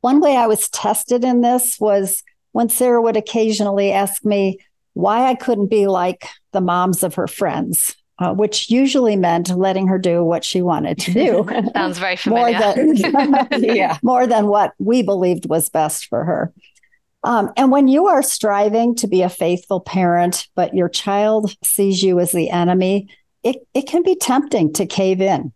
one 0.00 0.20
way 0.20 0.36
I 0.36 0.46
was 0.46 0.68
tested 0.70 1.24
in 1.24 1.42
this 1.42 1.78
was 1.78 2.22
when 2.52 2.68
Sarah 2.70 3.02
would 3.02 3.16
occasionally 3.16 3.92
ask 3.92 4.24
me 4.24 4.58
why 4.94 5.26
I 5.26 5.34
couldn't 5.34 5.66
be 5.68 5.86
like 5.86 6.26
the 6.52 6.60
moms 6.62 7.02
of 7.02 7.16
her 7.16 7.26
friends. 7.26 7.94
Uh, 8.18 8.32
which 8.32 8.70
usually 8.70 9.14
meant 9.14 9.50
letting 9.50 9.88
her 9.88 9.98
do 9.98 10.24
what 10.24 10.42
she 10.42 10.62
wanted 10.62 10.98
to 10.98 11.12
do. 11.12 11.46
Sounds 11.74 11.98
very 11.98 12.16
familiar. 12.16 12.58
More 12.58 12.74
than, 12.74 13.62
yeah, 13.62 13.98
more 14.02 14.26
than 14.26 14.46
what 14.46 14.72
we 14.78 15.02
believed 15.02 15.44
was 15.44 15.68
best 15.68 16.06
for 16.06 16.24
her. 16.24 16.50
Um, 17.24 17.52
and 17.58 17.70
when 17.70 17.88
you 17.88 18.06
are 18.06 18.22
striving 18.22 18.94
to 18.96 19.06
be 19.06 19.20
a 19.20 19.28
faithful 19.28 19.80
parent, 19.80 20.46
but 20.54 20.74
your 20.74 20.88
child 20.88 21.54
sees 21.62 22.02
you 22.02 22.18
as 22.18 22.32
the 22.32 22.48
enemy, 22.48 23.08
it, 23.42 23.66
it 23.74 23.82
can 23.82 24.02
be 24.02 24.16
tempting 24.16 24.72
to 24.74 24.86
cave 24.86 25.20
in. 25.20 25.52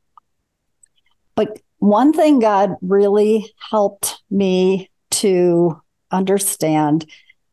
But 1.34 1.60
one 1.78 2.12
thing 2.12 2.40
God 2.40 2.74
really 2.82 3.50
helped 3.70 4.20
me 4.30 4.90
to 5.12 5.80
understand 6.10 7.06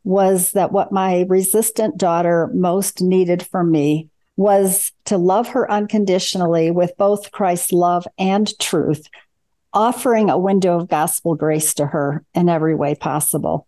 was 0.03 0.51
that 0.51 0.71
what 0.71 0.91
my 0.91 1.25
resistant 1.29 1.97
daughter 1.97 2.49
most 2.53 3.01
needed 3.01 3.45
from 3.45 3.71
me 3.71 4.09
was 4.37 4.91
to 5.05 5.17
love 5.17 5.49
her 5.49 5.69
unconditionally 5.69 6.71
with 6.71 6.95
both 6.97 7.31
Christ's 7.31 7.73
love 7.73 8.07
and 8.17 8.57
truth, 8.59 9.07
offering 9.73 10.29
a 10.29 10.37
window 10.37 10.79
of 10.79 10.87
gospel 10.87 11.35
grace 11.35 11.73
to 11.73 11.87
her 11.87 12.23
in 12.33 12.47
every 12.47 12.75
way 12.75 12.95
possible. 12.95 13.67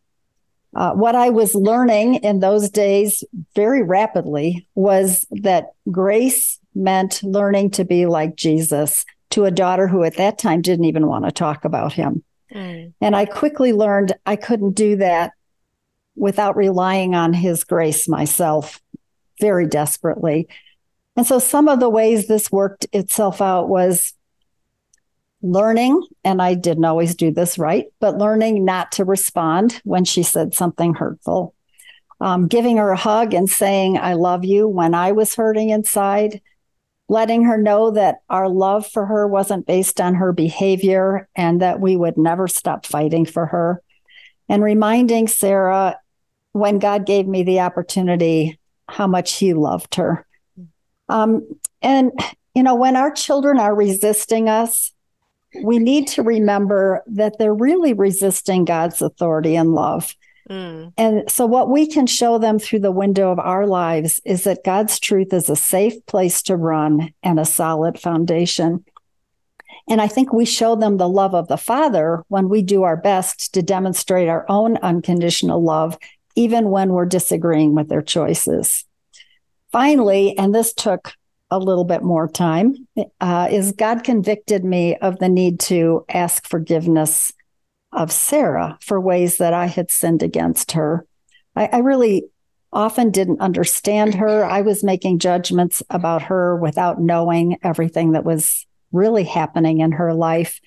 Uh, 0.76 0.94
what 0.94 1.16
I 1.16 1.32
was 1.32 1.56
learning 1.56 2.16
in 2.16 2.40
those 2.40 2.70
days 2.70 3.24
very 3.56 3.82
rapidly 3.82 4.68
was 4.76 5.26
that 5.32 5.72
grace 5.92 6.60
meant 6.76 7.24
learning 7.24 7.72
to 7.72 7.84
be 7.84 8.06
like 8.06 8.36
Jesus 8.36 9.04
to 9.32 9.46
a 9.46 9.52
daughter 9.52 9.88
who 9.88 10.04
at 10.04 10.18
that 10.18 10.38
time 10.38 10.62
didn't 10.62 10.86
even 10.86 11.08
want 11.08 11.26
to 11.26 11.32
talk 11.32 11.66
about 11.66 11.94
him. 11.94 12.24
Mm. 12.54 12.94
And 13.02 13.16
I 13.16 13.26
quickly 13.26 13.74
learned 13.74 14.14
I 14.28 14.36
couldn't 14.36 14.74
do 14.74 14.98
that 14.98 15.32
without 16.16 16.56
relying 16.56 17.16
on 17.16 17.34
his 17.34 17.64
grace 17.64 18.08
myself 18.08 18.80
very 19.40 19.68
desperately. 19.68 20.48
And 21.16 21.26
so 21.26 21.40
some 21.40 21.68
of 21.68 21.80
the 21.80 21.90
ways 21.90 22.28
this 22.28 22.52
worked 22.52 22.88
itself 22.94 23.42
out 23.42 23.68
was 23.68 24.14
learning, 25.42 26.02
and 26.24 26.42
I 26.42 26.54
didn't 26.54 26.86
always 26.86 27.16
do 27.16 27.32
this 27.32 27.58
right, 27.58 27.86
but 28.00 28.18
learning 28.18 28.66
not 28.66 28.92
to 28.94 29.06
respond 29.06 29.82
when 29.84 30.06
she 30.06 30.24
said 30.24 30.54
something 30.54 30.94
hurtful. 30.94 31.56
Um, 32.22 32.48
giving 32.48 32.78
her 32.78 32.92
a 32.92 32.98
hug 32.98 33.34
and 33.34 33.50
saying, 33.50 33.98
I 33.98 34.14
love 34.14 34.44
you 34.44 34.68
when 34.68 34.94
I 34.94 35.14
was 35.14 35.36
hurting 35.36 35.70
inside, 35.70 36.42
letting 37.08 37.44
her 37.44 37.58
know 37.58 37.92
that 37.92 38.18
our 38.30 38.50
love 38.50 38.86
for 38.88 39.06
her 39.06 39.26
wasn't 39.26 39.66
based 39.66 40.02
on 40.02 40.16
her 40.16 40.34
behavior 40.34 41.30
and 41.36 41.62
that 41.62 41.80
we 41.80 41.96
would 41.96 42.18
never 42.18 42.48
stop 42.48 42.86
fighting 42.86 43.26
for 43.26 43.46
her, 43.46 43.82
and 44.50 44.64
reminding 44.64 45.28
Sarah 45.28 45.98
when 46.52 46.80
God 46.80 47.06
gave 47.06 47.28
me 47.28 47.44
the 47.44 47.62
opportunity 47.62 48.60
how 49.00 49.08
much 49.08 49.36
He 49.36 49.54
loved 49.54 49.96
her. 49.96 50.28
Um, 51.08 51.48
and, 51.82 52.12
you 52.54 52.62
know, 52.62 52.76
when 52.76 52.98
our 52.98 53.12
children 53.12 53.58
are 53.58 53.74
resisting 53.74 54.50
us, 54.50 54.92
we 55.64 55.80
need 55.80 56.06
to 56.10 56.22
remember 56.22 57.02
that 57.08 57.40
they're 57.40 57.54
really 57.54 57.94
resisting 57.94 58.66
God's 58.66 59.02
authority 59.02 59.56
and 59.56 59.74
love. 59.74 60.14
Mm. 60.50 60.92
And 60.98 61.32
so, 61.32 61.46
what 61.46 61.70
we 61.70 61.88
can 61.88 62.08
show 62.08 62.40
them 62.40 62.60
through 62.60 62.80
the 62.80 62.92
window 62.92 63.32
of 63.32 63.40
our 63.40 63.66
lives 63.66 64.20
is 64.26 64.44
that 64.44 64.66
God's 64.66 65.00
truth 65.00 65.32
is 65.32 65.50
a 65.50 65.56
safe 65.56 66.06
place 66.06 66.42
to 66.44 66.58
run 66.58 67.14
and 67.24 67.40
a 67.40 67.46
solid 67.46 67.98
foundation. 67.98 68.84
And 69.88 70.02
I 70.02 70.08
think 70.08 70.34
we 70.34 70.46
show 70.46 70.76
them 70.76 70.98
the 70.98 71.08
love 71.08 71.34
of 71.34 71.48
the 71.48 71.58
Father 71.58 72.26
when 72.28 72.50
we 72.50 72.64
do 72.64 72.84
our 72.84 72.98
best 72.98 73.54
to 73.54 73.62
demonstrate 73.62 74.28
our 74.28 74.46
own 74.50 74.76
unconditional 74.78 75.64
love, 75.64 75.98
even 76.36 76.70
when 76.70 76.90
we're 76.90 77.06
disagreeing 77.06 77.76
with 77.76 77.88
their 77.88 78.02
choices. 78.02 78.84
Finally, 79.72 80.38
and 80.38 80.54
this 80.54 80.74
took 80.74 81.14
a 81.52 81.60
little 81.60 81.84
bit 81.84 82.04
more 82.04 82.28
time 82.28 82.76
uh, 83.20 83.48
is 83.52 83.72
God 83.72 84.04
convicted 84.04 84.64
me 84.64 84.96
of 84.98 85.20
the 85.20 85.30
need 85.30 85.60
to 85.62 86.06
ask 86.10 86.48
forgiveness 86.48 87.32
of 87.92 88.12
Sarah 88.12 88.78
for 88.82 89.00
ways 89.00 89.38
that 89.38 89.54
I 89.54 89.66
had 89.66 89.90
sinned 89.90 90.22
against 90.22 90.74
her. 90.74 91.06
I, 91.56 91.70
I 91.74 91.78
really 91.80 92.26
often 92.72 93.10
didn't 93.10 93.42
understand 93.42 94.16
her. 94.16 94.46
I 94.46 94.62
was 94.62 94.84
making 94.84 95.20
judgments 95.20 95.82
about 95.90 96.24
her 96.24 96.56
without 96.56 97.02
knowing 97.02 97.58
everything 97.64 98.12
that 98.12 98.24
was 98.24 98.66
really 98.92 99.24
happening 99.24 99.80
in 99.80 99.94
her 99.94 100.14
life. 100.14 100.62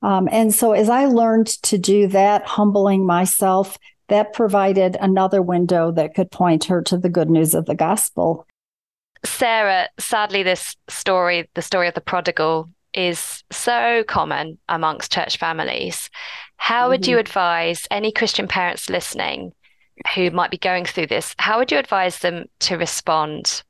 Um, 0.00 0.28
and 0.30 0.54
so, 0.54 0.72
as 0.72 0.88
I 0.88 1.06
learned 1.06 1.46
to 1.64 1.78
do 1.78 2.08
that, 2.08 2.46
humbling 2.46 3.06
myself, 3.06 3.78
that 4.08 4.32
provided 4.32 4.96
another 5.00 5.40
window 5.40 5.90
that 5.92 6.14
could 6.14 6.30
point 6.30 6.64
her 6.64 6.82
to 6.82 6.98
the 6.98 7.08
good 7.08 7.30
news 7.30 7.54
of 7.54 7.66
the 7.66 7.74
gospel. 7.74 8.46
Sarah, 9.24 9.88
sadly, 9.98 10.42
this 10.42 10.76
story, 10.88 11.48
the 11.54 11.62
story 11.62 11.88
of 11.88 11.94
the 11.94 12.00
prodigal, 12.00 12.68
is 12.92 13.42
so 13.50 14.04
common 14.06 14.58
amongst 14.68 15.12
church 15.12 15.38
families. 15.38 16.10
How 16.56 16.82
mm-hmm. 16.82 16.90
would 16.90 17.06
you 17.06 17.14
mm-hmm. 17.14 17.20
advise 17.20 17.86
any 17.90 18.12
Christian 18.12 18.46
parents 18.46 18.88
listening 18.88 19.52
who 20.14 20.30
might 20.30 20.50
be 20.50 20.58
going 20.58 20.84
through 20.84 21.08
this? 21.08 21.34
How 21.38 21.58
would 21.58 21.72
you 21.72 21.78
advise 21.78 22.18
them 22.18 22.46
to 22.60 22.76
respond 22.76 23.62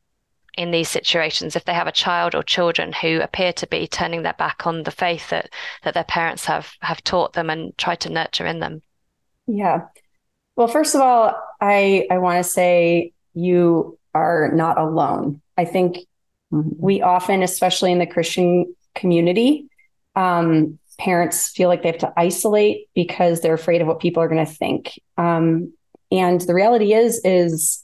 in 0.57 0.71
these 0.71 0.89
situations 0.89 1.57
if 1.57 1.65
they 1.65 1.75
have 1.75 1.87
a 1.87 1.93
child 1.93 2.35
or 2.35 2.43
children 2.43 2.93
who 2.93 3.21
appear 3.21 3.53
to 3.53 3.67
be 3.67 3.87
turning 3.87 4.23
their 4.23 4.35
back 4.35 4.67
on 4.67 4.85
the 4.85 4.91
faith 4.91 5.31
that, 5.31 5.51
that 5.83 5.95
their 5.95 6.05
parents 6.05 6.45
have 6.45 6.73
have 6.81 7.03
taught 7.03 7.33
them 7.33 7.51
and 7.51 7.77
tried 7.77 8.01
to 8.01 8.11
nurture 8.11 8.47
in 8.47 8.61
them? 8.61 8.83
Yeah. 9.47 9.83
Well, 10.57 10.69
first 10.69 10.95
of 10.95 11.01
all, 11.01 11.35
I 11.61 12.07
I 12.11 12.19
want 12.19 12.45
to 12.45 12.49
say 12.49 13.13
you 13.35 13.99
are 14.15 14.51
not 14.55 14.79
alone. 14.79 15.41
I 15.57 15.65
think 15.65 15.99
mm-hmm. 16.53 16.71
we 16.79 17.03
often, 17.03 17.43
especially 17.43 17.93
in 17.93 17.99
the 17.99 18.07
Christian 18.07 18.75
community, 18.95 19.69
um, 20.15 20.79
parents 20.99 21.49
feel 21.49 21.69
like 21.69 21.83
they 21.83 21.91
have 21.91 21.99
to 21.99 22.13
isolate 22.17 22.89
because 22.95 23.41
they're 23.41 23.55
afraid 23.55 23.81
of 23.81 23.89
what 23.89 24.01
people 24.01 24.23
are 24.23 24.29
going 24.29 24.45
to 24.45 24.53
think. 24.53 25.01
Um, 25.17 25.73
and 26.13 26.41
the 26.41 26.55
reality 26.55 26.93
is, 26.93 27.21
is 27.25 27.83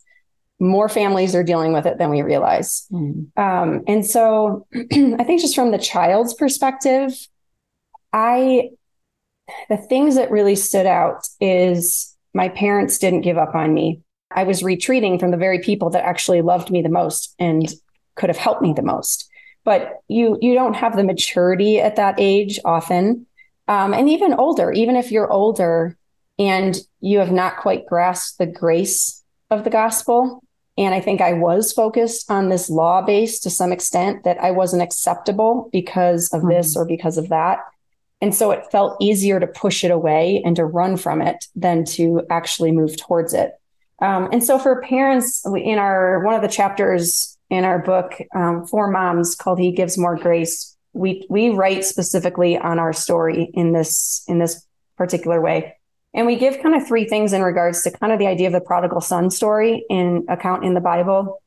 more 0.60 0.88
families 0.88 1.34
are 1.34 1.42
dealing 1.42 1.72
with 1.72 1.86
it 1.86 1.98
than 1.98 2.10
we 2.10 2.22
realize. 2.22 2.86
Mm. 2.92 3.36
Um, 3.36 3.82
and 3.88 4.06
so 4.06 4.66
I 4.74 5.24
think 5.24 5.40
just 5.40 5.54
from 5.54 5.72
the 5.72 5.78
child's 5.78 6.34
perspective, 6.34 7.12
I, 8.12 8.70
the 9.68 9.78
things 9.78 10.16
that 10.16 10.30
really 10.30 10.54
stood 10.54 10.86
out 10.86 11.26
is 11.40 12.09
my 12.34 12.48
parents 12.48 12.98
didn't 12.98 13.22
give 13.22 13.38
up 13.38 13.54
on 13.54 13.74
me. 13.74 14.02
I 14.30 14.44
was 14.44 14.62
retreating 14.62 15.18
from 15.18 15.30
the 15.30 15.36
very 15.36 15.58
people 15.58 15.90
that 15.90 16.04
actually 16.04 16.42
loved 16.42 16.70
me 16.70 16.82
the 16.82 16.88
most 16.88 17.34
and 17.38 17.68
could 18.14 18.30
have 18.30 18.38
helped 18.38 18.62
me 18.62 18.72
the 18.72 18.82
most. 18.82 19.28
But 19.64 20.00
you 20.08 20.38
you 20.40 20.54
don't 20.54 20.74
have 20.74 20.96
the 20.96 21.04
maturity 21.04 21.80
at 21.80 21.96
that 21.96 22.14
age 22.18 22.58
often, 22.64 23.26
um, 23.68 23.92
and 23.92 24.08
even 24.08 24.32
older. 24.32 24.72
Even 24.72 24.96
if 24.96 25.12
you're 25.12 25.30
older 25.30 25.96
and 26.38 26.78
you 27.00 27.18
have 27.18 27.32
not 27.32 27.58
quite 27.58 27.86
grasped 27.86 28.38
the 28.38 28.46
grace 28.46 29.22
of 29.50 29.64
the 29.64 29.70
gospel, 29.70 30.42
and 30.78 30.94
I 30.94 31.00
think 31.00 31.20
I 31.20 31.34
was 31.34 31.72
focused 31.72 32.30
on 32.30 32.48
this 32.48 32.70
law 32.70 33.02
base 33.02 33.40
to 33.40 33.50
some 33.50 33.70
extent 33.70 34.24
that 34.24 34.38
I 34.42 34.50
wasn't 34.50 34.82
acceptable 34.82 35.68
because 35.72 36.32
of 36.32 36.40
mm-hmm. 36.40 36.50
this 36.50 36.76
or 36.76 36.86
because 36.86 37.18
of 37.18 37.28
that. 37.28 37.58
And 38.20 38.34
so 38.34 38.50
it 38.50 38.70
felt 38.70 38.96
easier 39.00 39.40
to 39.40 39.46
push 39.46 39.82
it 39.82 39.90
away 39.90 40.42
and 40.44 40.54
to 40.56 40.64
run 40.64 40.96
from 40.96 41.22
it 41.22 41.46
than 41.54 41.84
to 41.86 42.22
actually 42.30 42.70
move 42.70 42.96
towards 42.96 43.32
it. 43.32 43.52
Um, 44.02 44.28
and 44.32 44.42
so 44.42 44.58
for 44.58 44.82
parents, 44.82 45.44
in 45.46 45.78
our 45.78 46.24
one 46.24 46.34
of 46.34 46.42
the 46.42 46.48
chapters 46.48 47.36
in 47.50 47.64
our 47.64 47.78
book 47.78 48.14
um, 48.34 48.66
for 48.66 48.90
moms 48.90 49.34
called 49.34 49.58
"He 49.58 49.72
Gives 49.72 49.98
More 49.98 50.16
Grace," 50.16 50.76
we 50.92 51.26
we 51.28 51.50
write 51.50 51.84
specifically 51.84 52.56
on 52.56 52.78
our 52.78 52.92
story 52.92 53.50
in 53.54 53.72
this 53.72 54.24
in 54.26 54.38
this 54.38 54.66
particular 54.96 55.40
way, 55.40 55.76
and 56.14 56.26
we 56.26 56.36
give 56.36 56.62
kind 56.62 56.74
of 56.74 56.86
three 56.86 57.06
things 57.06 57.32
in 57.32 57.42
regards 57.42 57.82
to 57.82 57.90
kind 57.90 58.12
of 58.12 58.18
the 58.18 58.26
idea 58.26 58.46
of 58.46 58.54
the 58.54 58.60
prodigal 58.60 59.02
son 59.02 59.30
story 59.30 59.84
in 59.90 60.24
account 60.28 60.64
in 60.64 60.74
the 60.74 60.80
Bible. 60.80 61.42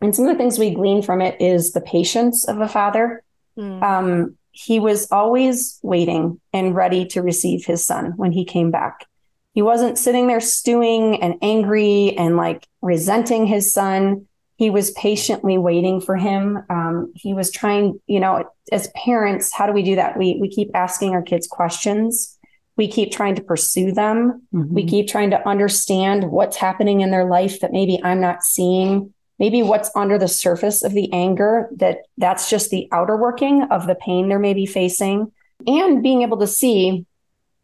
And 0.00 0.14
some 0.14 0.26
of 0.26 0.32
the 0.32 0.38
things 0.38 0.58
we 0.58 0.74
glean 0.74 1.02
from 1.02 1.20
it 1.20 1.40
is 1.40 1.72
the 1.72 1.80
patience 1.80 2.48
of 2.48 2.60
a 2.60 2.68
father. 2.68 3.22
Mm. 3.58 3.82
Um, 3.82 4.37
he 4.60 4.80
was 4.80 5.06
always 5.12 5.78
waiting 5.82 6.40
and 6.52 6.74
ready 6.74 7.06
to 7.06 7.22
receive 7.22 7.64
his 7.64 7.86
son 7.86 8.14
when 8.16 8.32
he 8.32 8.44
came 8.44 8.72
back. 8.72 9.06
He 9.52 9.62
wasn't 9.62 9.98
sitting 9.98 10.26
there 10.26 10.40
stewing 10.40 11.22
and 11.22 11.36
angry 11.42 12.16
and 12.18 12.36
like 12.36 12.66
resenting 12.82 13.46
his 13.46 13.72
son. 13.72 14.26
He 14.56 14.68
was 14.68 14.90
patiently 14.90 15.58
waiting 15.58 16.00
for 16.00 16.16
him. 16.16 16.58
Um, 16.68 17.12
he 17.14 17.34
was 17.34 17.52
trying, 17.52 18.00
you 18.08 18.18
know, 18.18 18.50
as 18.72 18.90
parents, 18.96 19.54
how 19.54 19.68
do 19.68 19.72
we 19.72 19.84
do 19.84 19.94
that? 19.94 20.18
We 20.18 20.38
we 20.40 20.48
keep 20.48 20.70
asking 20.74 21.14
our 21.14 21.22
kids 21.22 21.46
questions. 21.46 22.36
we 22.78 22.88
keep 22.88 23.12
trying 23.12 23.34
to 23.34 23.42
pursue 23.42 23.92
them. 23.92 24.42
Mm-hmm. 24.54 24.74
We 24.74 24.86
keep 24.86 25.08
trying 25.08 25.30
to 25.30 25.48
understand 25.48 26.30
what's 26.30 26.56
happening 26.56 27.00
in 27.00 27.10
their 27.10 27.26
life 27.26 27.60
that 27.60 27.72
maybe 27.72 28.00
I'm 28.02 28.20
not 28.20 28.42
seeing. 28.42 29.12
Maybe 29.38 29.62
what's 29.62 29.90
under 29.94 30.18
the 30.18 30.28
surface 30.28 30.82
of 30.82 30.92
the 30.92 31.12
anger 31.12 31.68
that 31.76 32.06
that's 32.16 32.50
just 32.50 32.70
the 32.70 32.88
outer 32.90 33.16
working 33.16 33.62
of 33.70 33.86
the 33.86 33.94
pain 33.94 34.28
they're 34.28 34.38
maybe 34.38 34.66
facing. 34.66 35.32
And 35.66 36.02
being 36.02 36.22
able 36.22 36.38
to 36.38 36.46
see 36.46 37.06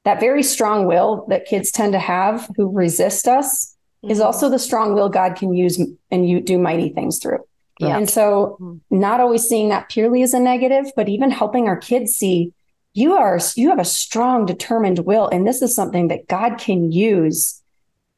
that 0.05 0.21
very 0.21 0.43
strong 0.43 0.87
will 0.87 1.27
that 1.29 1.47
kids 1.47 1.73
tend 1.73 1.93
to 1.93 1.99
have 1.99 2.49
who 2.57 2.71
resist 2.71 3.27
us 3.27 3.75
mm-hmm. 4.03 4.13
is 4.13 4.21
also 4.21 4.49
the 4.49 4.59
strong 4.59 4.95
will 4.95 5.09
God 5.09 5.37
can 5.37 5.53
use 5.53 5.81
and 6.11 6.29
you 6.29 6.41
do 6.41 6.59
mighty 6.59 6.91
things 6.91 7.19
through. 7.19 7.45
Yeah. 7.81 7.97
And 7.97 8.09
so 8.09 8.57
mm-hmm. 8.61 9.01
not 9.01 9.21
always 9.21 9.43
seeing 9.49 9.71
that 9.71 9.89
purely 9.89 10.23
as 10.23 10.35
a 10.35 10.41
negative, 10.41 10.87
but 10.95 11.09
even 11.09 11.31
helping 11.31 11.67
our 11.67 11.77
kids 11.77 12.15
see 12.15 12.53
you 12.95 13.15
are 13.15 13.41
you 13.57 13.69
have 13.71 13.81
a 13.81 13.85
strong 13.85 14.47
determined 14.47 15.01
will 15.01 15.29
and 15.29 15.47
this 15.47 15.61
is 15.61 15.75
something 15.75 16.09
that 16.09 16.29
God 16.29 16.59
can 16.59 16.93
use 16.93 17.61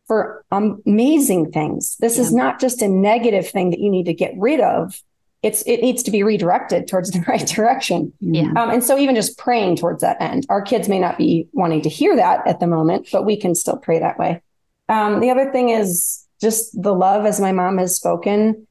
for 0.07 0.45
amazing 0.51 1.53
things. 1.53 1.97
This 1.99 2.17
yeah. 2.17 2.23
is 2.23 2.33
not 2.33 2.61
just 2.61 2.83
a 2.83 2.89
negative 2.89 3.49
thing 3.49 3.71
that 3.71 3.81
you 3.81 3.91
need 3.91 4.07
to 4.07 4.15
get 4.15 4.35
rid 4.37 4.61
of. 4.61 5.01
It's 5.43 5.63
it 5.63 5.81
needs 5.81 6.03
to 6.05 6.11
be 6.11 6.23
redirected 6.23 6.89
towards 6.89 7.11
the 7.11 7.21
right 7.29 7.47
direction. 7.47 8.13
Yeah. 8.21 8.53
Um, 8.57 8.71
and 8.71 8.85
so 8.85 8.99
even 8.99 9.15
just 9.15 9.39
praying 9.39 9.77
towards 9.77 10.01
that 10.03 10.21
end. 10.21 10.47
Our 10.49 10.63
kids 10.63 10.89
may 10.89 10.99
not 10.99 11.19
be 11.19 11.49
wanting 11.53 11.83
to 11.83 11.89
hear 11.89 12.17
that 12.17 12.47
at 12.47 12.61
the 12.61 12.67
moment, 12.67 13.09
but 13.13 13.25
we 13.25 13.37
can 13.37 13.55
still 13.55 13.77
pray 13.77 13.99
that 13.99 14.19
way. 14.19 14.43
Um, 14.89 15.21
the 15.21 15.31
other 15.31 15.51
thing 15.51 15.71
is 15.71 16.25
just 16.41 16.81
the 16.81 16.95
love, 16.95 17.27
as 17.27 17.41
my 17.41 17.53
mom 17.53 17.79
has 17.79 17.97
spoken 17.97 18.67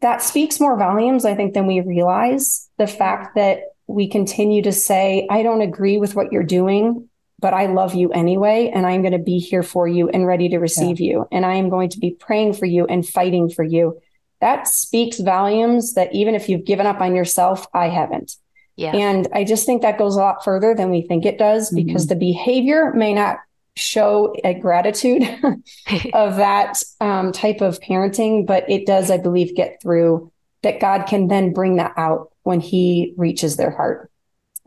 that 0.00 0.22
speaks 0.22 0.60
more 0.60 0.78
volumes, 0.78 1.24
I 1.24 1.34
think, 1.34 1.54
than 1.54 1.66
we 1.66 1.80
realize. 1.80 2.68
The 2.78 2.86
fact 2.86 3.34
that 3.34 3.60
we 3.86 4.08
continue 4.08 4.62
to 4.62 4.72
say, 4.72 5.26
I 5.30 5.42
don't 5.42 5.62
agree 5.62 5.98
with 5.98 6.14
what 6.14 6.30
you're 6.30 6.44
doing, 6.44 7.07
but 7.38 7.54
I 7.54 7.66
love 7.66 7.94
you 7.94 8.10
anyway. 8.10 8.70
And 8.74 8.86
I'm 8.86 9.02
going 9.02 9.12
to 9.12 9.18
be 9.18 9.38
here 9.38 9.62
for 9.62 9.86
you 9.86 10.08
and 10.08 10.26
ready 10.26 10.48
to 10.48 10.58
receive 10.58 11.00
yeah. 11.00 11.12
you. 11.12 11.28
And 11.30 11.46
I 11.46 11.54
am 11.54 11.68
going 11.68 11.90
to 11.90 11.98
be 11.98 12.10
praying 12.10 12.54
for 12.54 12.66
you 12.66 12.84
and 12.86 13.06
fighting 13.06 13.48
for 13.48 13.62
you. 13.62 14.00
That 14.40 14.68
speaks 14.68 15.20
volumes 15.20 15.94
that 15.94 16.14
even 16.14 16.34
if 16.34 16.48
you've 16.48 16.64
given 16.64 16.86
up 16.86 17.00
on 17.00 17.14
yourself, 17.14 17.66
I 17.72 17.88
haven't. 17.88 18.36
Yeah. 18.76 18.94
And 18.94 19.26
I 19.32 19.44
just 19.44 19.66
think 19.66 19.82
that 19.82 19.98
goes 19.98 20.14
a 20.14 20.20
lot 20.20 20.44
further 20.44 20.74
than 20.74 20.90
we 20.90 21.02
think 21.02 21.26
it 21.26 21.38
does 21.38 21.68
mm-hmm. 21.68 21.86
because 21.86 22.06
the 22.06 22.16
behavior 22.16 22.92
may 22.92 23.12
not 23.12 23.38
show 23.74 24.34
a 24.44 24.54
gratitude 24.54 25.22
of 26.12 26.36
that 26.36 26.82
um, 27.00 27.32
type 27.32 27.60
of 27.60 27.80
parenting, 27.80 28.46
but 28.46 28.68
it 28.68 28.86
does, 28.86 29.10
I 29.10 29.18
believe, 29.18 29.56
get 29.56 29.80
through 29.82 30.32
that 30.62 30.80
God 30.80 31.06
can 31.06 31.28
then 31.28 31.52
bring 31.52 31.76
that 31.76 31.92
out 31.96 32.32
when 32.42 32.60
He 32.60 33.14
reaches 33.16 33.56
their 33.56 33.70
heart. 33.70 34.10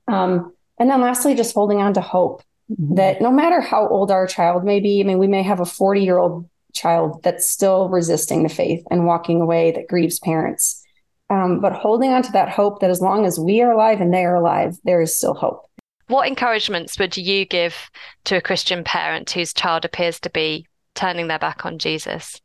Um, 0.08 0.54
and 0.78 0.90
then 0.90 1.02
lastly, 1.02 1.36
just 1.36 1.54
holding 1.54 1.82
on 1.82 1.94
to 1.94 2.02
hope 2.02 2.44
mm-hmm. 2.72 2.96
that 2.96 3.22
no 3.22 3.32
matter 3.32 3.62
how 3.62 3.88
old 3.88 4.12
our 4.12 4.28
child 4.28 4.64
may 4.64 4.80
be, 4.80 5.02
I 5.02 5.04
mean, 5.04 5.20
we 5.20 5.28
may 5.28 5.44
have 5.44 5.60
a 5.60 5.66
40 5.66 6.02
year 6.02 6.18
old 6.18 6.50
child 6.74 7.22
that's 7.24 7.48
still 7.48 7.90
resisting 7.90 8.44
the 8.44 8.50
faith 8.50 8.84
and 8.90 9.06
walking 9.06 9.42
away 9.42 9.72
that 9.72 9.88
grieves 9.88 10.20
parents. 10.20 10.84
Um, 11.30 11.62
but 11.62 11.74
holding 11.74 12.12
on 12.12 12.24
to 12.24 12.32
that 12.34 12.50
hope 12.50 12.82
that 12.82 12.90
as 12.90 13.02
long 13.02 13.26
as 13.26 13.40
we 13.40 13.62
are 13.62 13.72
alive 13.72 14.02
and 14.02 14.14
they 14.14 14.26
are 14.26 14.36
alive, 14.36 14.78
there 14.84 15.02
is 15.02 15.16
still 15.16 15.34
hope. 15.34 15.66
What 16.08 16.28
encouragements 16.28 17.00
would 17.00 17.16
you 17.16 17.46
give 17.46 17.90
to 18.26 18.36
a 18.36 18.42
Christian 18.42 18.84
parent 18.84 19.32
whose 19.32 19.54
child 19.54 19.86
appears 19.86 20.20
to 20.22 20.30
be 20.30 20.68
turning 20.94 21.28
their 21.28 21.40
back 21.40 21.66
on 21.66 21.80
Jesus? 21.80 22.42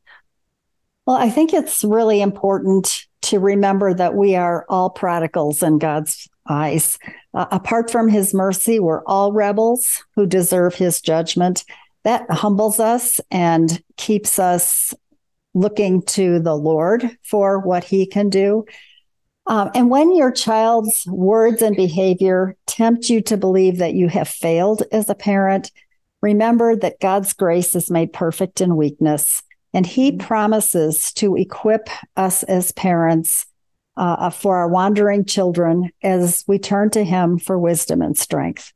Well, 1.05 1.17
I 1.17 1.31
think 1.31 1.53
it's 1.53 1.83
really 1.83 2.21
important 2.21 3.07
to 3.23 3.41
remember 3.41 3.93
that 3.93 4.15
we 4.15 4.37
are 4.37 4.65
all 4.69 4.91
prodigals 4.91 5.65
in 5.65 5.79
God's 5.79 6.29
eyes. 6.49 6.99
Uh, 7.35 7.47
apart 7.51 7.91
from 7.91 8.09
his 8.09 8.35
mercy, 8.35 8.79
we're 8.79 9.05
all 9.05 9.33
rebels 9.33 10.03
who 10.15 10.27
deserve 10.27 10.75
his 10.75 11.01
judgment. 11.01 11.65
That 12.05 12.31
humbles 12.31 12.79
us 12.81 13.21
and 13.31 13.83
keeps 13.97 14.39
us 14.39 14.95
looking 15.55 16.03
to 16.03 16.39
the 16.39 16.55
Lord 16.55 17.19
for 17.23 17.59
what 17.59 17.83
he 17.85 18.07
can 18.07 18.29
do. 18.29 18.65
Um, 19.47 19.71
and 19.75 19.91
when 19.91 20.15
your 20.15 20.33
child's 20.33 21.07
words 21.07 21.63
and 21.63 21.77
behavior 21.77 22.57
tempt 22.67 23.09
you 23.09 23.21
to 23.23 23.37
believe 23.37 23.79
that 23.79 23.95
you 23.95 24.09
have 24.09 24.29
failed 24.29 24.83
as 24.93 25.09
a 25.09 25.15
parent, 25.15 25.71
remember 26.21 26.75
that 26.77 27.01
God's 27.01 27.33
grace 27.33 27.75
is 27.77 27.91
made 27.91 28.13
perfect 28.13 28.61
in 28.61 28.77
weakness. 28.77 29.43
And 29.73 29.87
He 29.87 30.11
mm-hmm. 30.11 30.27
promises 30.27 31.13
to 31.15 31.37
equip 31.37 31.89
us 32.17 32.43
as 32.45 32.73
parents 32.73 33.47
uh, 33.97 34.31
for 34.31 34.57
our 34.57 34.69
wandering 34.69 35.25
children 35.25 35.91
as 36.03 36.45
we 36.47 36.59
turn 36.59 36.91
to 36.91 37.05
Him 37.05 37.39
for 37.39 37.59
wisdom 37.59 38.03
and 38.03 38.17
strength. 38.17 38.73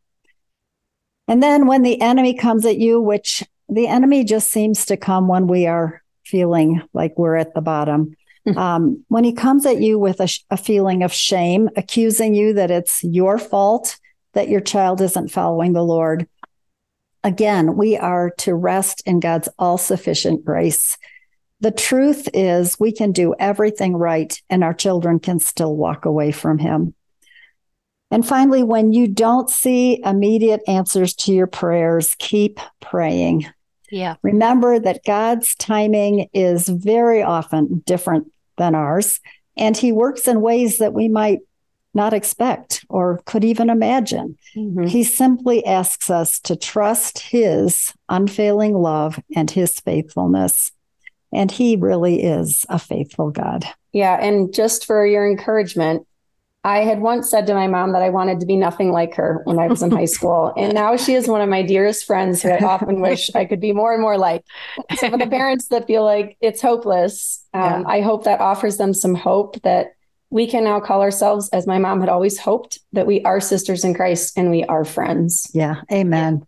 And 1.28 1.42
then 1.42 1.66
when 1.66 1.82
the 1.82 2.00
enemy 2.00 2.34
comes 2.34 2.66
at 2.66 2.78
you, 2.78 3.00
which 3.00 3.44
the 3.68 3.86
enemy 3.86 4.24
just 4.24 4.50
seems 4.50 4.86
to 4.86 4.96
come 4.96 5.28
when 5.28 5.46
we 5.46 5.66
are 5.66 6.02
feeling 6.24 6.82
like 6.92 7.16
we're 7.16 7.36
at 7.36 7.54
the 7.54 7.60
bottom, 7.60 8.16
um, 8.56 9.04
when 9.08 9.24
he 9.24 9.32
comes 9.32 9.66
at 9.66 9.80
you 9.80 9.98
with 9.98 10.20
a, 10.20 10.28
a 10.50 10.56
feeling 10.56 11.02
of 11.02 11.12
shame, 11.12 11.68
accusing 11.76 12.34
you 12.34 12.54
that 12.54 12.70
it's 12.70 13.04
your 13.04 13.38
fault 13.38 13.96
that 14.32 14.48
your 14.48 14.60
child 14.60 15.00
isn't 15.00 15.30
following 15.30 15.72
the 15.72 15.84
Lord, 15.84 16.28
again, 17.24 17.76
we 17.76 17.96
are 17.96 18.30
to 18.38 18.54
rest 18.54 19.02
in 19.06 19.20
God's 19.20 19.48
all 19.58 19.78
sufficient 19.78 20.44
grace. 20.44 20.96
The 21.60 21.70
truth 21.70 22.28
is, 22.32 22.80
we 22.80 22.90
can 22.90 23.12
do 23.12 23.34
everything 23.38 23.94
right 23.96 24.40
and 24.48 24.64
our 24.64 24.74
children 24.74 25.18
can 25.18 25.38
still 25.38 25.76
walk 25.76 26.04
away 26.04 26.32
from 26.32 26.58
Him. 26.58 26.94
And 28.10 28.26
finally, 28.26 28.62
when 28.62 28.92
you 28.92 29.06
don't 29.06 29.48
see 29.48 30.02
immediate 30.04 30.62
answers 30.66 31.14
to 31.16 31.32
your 31.32 31.46
prayers, 31.46 32.16
keep 32.18 32.58
praying. 32.80 33.46
Yeah. 33.90 34.16
Remember 34.22 34.78
that 34.78 35.04
God's 35.04 35.54
timing 35.56 36.28
is 36.32 36.68
very 36.68 37.22
often 37.22 37.82
different 37.86 38.32
than 38.56 38.74
ours, 38.74 39.20
and 39.56 39.76
He 39.76 39.92
works 39.92 40.26
in 40.26 40.40
ways 40.40 40.78
that 40.78 40.94
we 40.94 41.08
might 41.08 41.40
not 41.92 42.12
expect 42.12 42.84
or 42.88 43.20
could 43.26 43.44
even 43.44 43.68
imagine. 43.68 44.36
Mm-hmm. 44.56 44.86
He 44.86 45.04
simply 45.04 45.64
asks 45.66 46.08
us 46.08 46.40
to 46.40 46.56
trust 46.56 47.18
His 47.18 47.92
unfailing 48.08 48.74
love 48.74 49.20
and 49.36 49.50
His 49.50 49.78
faithfulness. 49.78 50.72
And 51.32 51.50
He 51.50 51.76
really 51.76 52.22
is 52.22 52.66
a 52.68 52.78
faithful 52.78 53.30
God. 53.30 53.64
Yeah. 53.92 54.16
And 54.20 54.52
just 54.52 54.86
for 54.86 55.06
your 55.06 55.28
encouragement, 55.28 56.06
I 56.62 56.80
had 56.80 57.00
once 57.00 57.30
said 57.30 57.46
to 57.46 57.54
my 57.54 57.66
mom 57.66 57.92
that 57.92 58.02
I 58.02 58.10
wanted 58.10 58.40
to 58.40 58.46
be 58.46 58.56
nothing 58.56 58.92
like 58.92 59.14
her 59.14 59.40
when 59.44 59.58
I 59.58 59.66
was 59.66 59.82
in 59.82 59.90
high 59.90 60.04
school. 60.04 60.52
And 60.58 60.74
now 60.74 60.96
she 60.96 61.14
is 61.14 61.26
one 61.26 61.40
of 61.40 61.48
my 61.48 61.62
dearest 61.62 62.04
friends 62.04 62.42
who 62.42 62.50
I 62.50 62.58
often 62.58 63.00
wish 63.00 63.30
I 63.34 63.46
could 63.46 63.60
be 63.60 63.72
more 63.72 63.94
and 63.94 64.02
more 64.02 64.18
like. 64.18 64.44
So 64.98 65.08
for 65.10 65.16
the 65.16 65.26
parents 65.30 65.68
that 65.68 65.86
feel 65.86 66.04
like 66.04 66.36
it's 66.40 66.60
hopeless, 66.60 67.42
um, 67.54 67.82
yeah. 67.82 67.82
I 67.86 68.00
hope 68.02 68.24
that 68.24 68.40
offers 68.40 68.76
them 68.76 68.92
some 68.92 69.14
hope 69.14 69.62
that 69.62 69.94
we 70.28 70.46
can 70.46 70.64
now 70.64 70.80
call 70.80 71.00
ourselves, 71.00 71.48
as 71.48 71.66
my 71.66 71.78
mom 71.78 72.00
had 72.00 72.08
always 72.08 72.38
hoped, 72.38 72.78
that 72.92 73.06
we 73.06 73.22
are 73.22 73.40
sisters 73.40 73.82
in 73.82 73.94
Christ 73.94 74.36
and 74.36 74.50
we 74.50 74.64
are 74.64 74.84
friends. 74.84 75.50
Yeah. 75.54 75.76
Amen. 75.90 76.46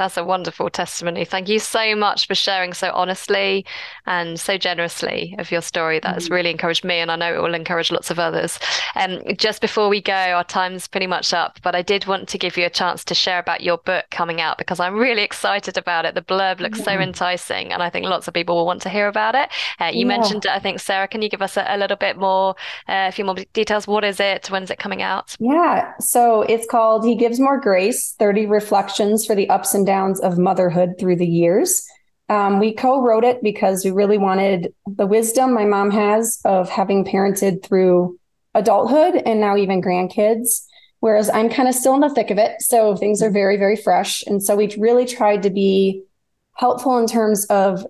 That's 0.00 0.16
a 0.16 0.24
wonderful 0.24 0.70
testimony. 0.70 1.26
Thank 1.26 1.50
you 1.50 1.58
so 1.58 1.94
much 1.94 2.26
for 2.26 2.34
sharing 2.34 2.72
so 2.72 2.90
honestly 2.94 3.66
and 4.06 4.40
so 4.40 4.56
generously 4.56 5.34
of 5.38 5.50
your 5.52 5.60
story. 5.60 6.00
That's 6.00 6.24
mm-hmm. 6.24 6.34
really 6.34 6.50
encouraged 6.50 6.86
me, 6.86 7.00
and 7.00 7.12
I 7.12 7.16
know 7.16 7.34
it 7.34 7.42
will 7.42 7.52
encourage 7.52 7.92
lots 7.92 8.10
of 8.10 8.18
others. 8.18 8.58
Um, 8.96 9.20
just 9.36 9.60
before 9.60 9.90
we 9.90 10.00
go, 10.00 10.14
our 10.14 10.42
time's 10.42 10.88
pretty 10.88 11.06
much 11.06 11.34
up, 11.34 11.60
but 11.62 11.74
I 11.74 11.82
did 11.82 12.06
want 12.06 12.30
to 12.30 12.38
give 12.38 12.56
you 12.56 12.64
a 12.64 12.70
chance 12.70 13.04
to 13.04 13.14
share 13.14 13.38
about 13.38 13.60
your 13.60 13.76
book 13.76 14.06
coming 14.10 14.40
out 14.40 14.56
because 14.56 14.80
I'm 14.80 14.94
really 14.94 15.20
excited 15.20 15.76
about 15.76 16.06
it. 16.06 16.14
The 16.14 16.22
blurb 16.22 16.60
looks 16.60 16.78
yeah. 16.78 16.84
so 16.86 16.92
enticing, 16.92 17.70
and 17.70 17.82
I 17.82 17.90
think 17.90 18.06
lots 18.06 18.26
of 18.26 18.32
people 18.32 18.56
will 18.56 18.64
want 18.64 18.80
to 18.80 18.88
hear 18.88 19.06
about 19.06 19.34
it. 19.34 19.50
Uh, 19.78 19.90
you 19.92 20.06
yeah. 20.06 20.16
mentioned 20.16 20.46
it, 20.46 20.50
I 20.50 20.60
think, 20.60 20.80
Sarah. 20.80 21.08
Can 21.08 21.20
you 21.20 21.28
give 21.28 21.42
us 21.42 21.58
a, 21.58 21.66
a 21.68 21.76
little 21.76 21.98
bit 21.98 22.16
more, 22.16 22.54
uh, 22.88 23.08
a 23.08 23.12
few 23.12 23.26
more 23.26 23.36
details? 23.52 23.86
What 23.86 24.04
is 24.04 24.18
it? 24.18 24.50
When's 24.50 24.70
it 24.70 24.78
coming 24.78 25.02
out? 25.02 25.36
Yeah, 25.38 25.92
so 25.98 26.40
it's 26.40 26.66
called 26.66 27.04
He 27.04 27.16
Gives 27.16 27.38
More 27.38 27.60
Grace 27.60 28.14
30 28.18 28.46
Reflections 28.46 29.26
for 29.26 29.34
the 29.34 29.46
Ups 29.50 29.74
and 29.74 29.89
Downs 29.90 30.20
of 30.20 30.38
Motherhood 30.38 30.94
Through 31.00 31.16
the 31.16 31.26
Years. 31.26 31.84
Um, 32.28 32.60
we 32.60 32.72
co 32.72 33.02
wrote 33.02 33.24
it 33.24 33.42
because 33.42 33.84
we 33.84 33.90
really 33.90 34.18
wanted 34.18 34.72
the 34.86 35.04
wisdom 35.04 35.52
my 35.52 35.64
mom 35.64 35.90
has 35.90 36.38
of 36.44 36.68
having 36.68 37.04
parented 37.04 37.64
through 37.64 38.16
adulthood 38.54 39.20
and 39.26 39.40
now 39.40 39.56
even 39.56 39.82
grandkids. 39.82 40.64
Whereas 41.00 41.28
I'm 41.28 41.50
kind 41.50 41.68
of 41.68 41.74
still 41.74 41.94
in 41.94 42.02
the 42.02 42.14
thick 42.14 42.30
of 42.30 42.38
it. 42.38 42.62
So 42.62 42.94
things 42.94 43.20
are 43.20 43.32
very, 43.32 43.56
very 43.56 43.74
fresh. 43.74 44.22
And 44.28 44.40
so 44.40 44.54
we 44.54 44.72
really 44.78 45.06
tried 45.06 45.42
to 45.42 45.50
be 45.50 46.04
helpful 46.52 46.96
in 46.98 47.08
terms 47.08 47.46
of 47.46 47.84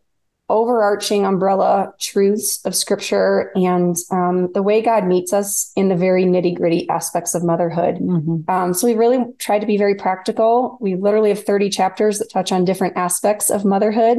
overarching 0.50 1.24
umbrella 1.24 1.94
truths 1.98 2.60
of 2.66 2.74
scripture 2.74 3.52
and 3.54 3.96
um, 4.10 4.52
the 4.52 4.62
way 4.62 4.82
God 4.82 5.06
meets 5.06 5.32
us 5.32 5.72
in 5.76 5.88
the 5.88 5.96
very 5.96 6.24
nitty 6.24 6.56
gritty 6.56 6.88
aspects 6.88 7.34
of 7.34 7.44
motherhood. 7.44 7.96
Mm-hmm. 7.96 8.50
Um, 8.50 8.74
so 8.74 8.86
we 8.86 8.94
really 8.94 9.24
tried 9.38 9.60
to 9.60 9.66
be 9.66 9.78
very 9.78 9.94
practical. 9.94 10.76
We 10.80 10.96
literally 10.96 11.30
have 11.30 11.44
30 11.44 11.70
chapters 11.70 12.18
that 12.18 12.30
touch 12.30 12.52
on 12.52 12.64
different 12.64 12.96
aspects 12.96 13.48
of 13.48 13.64
motherhood. 13.64 14.18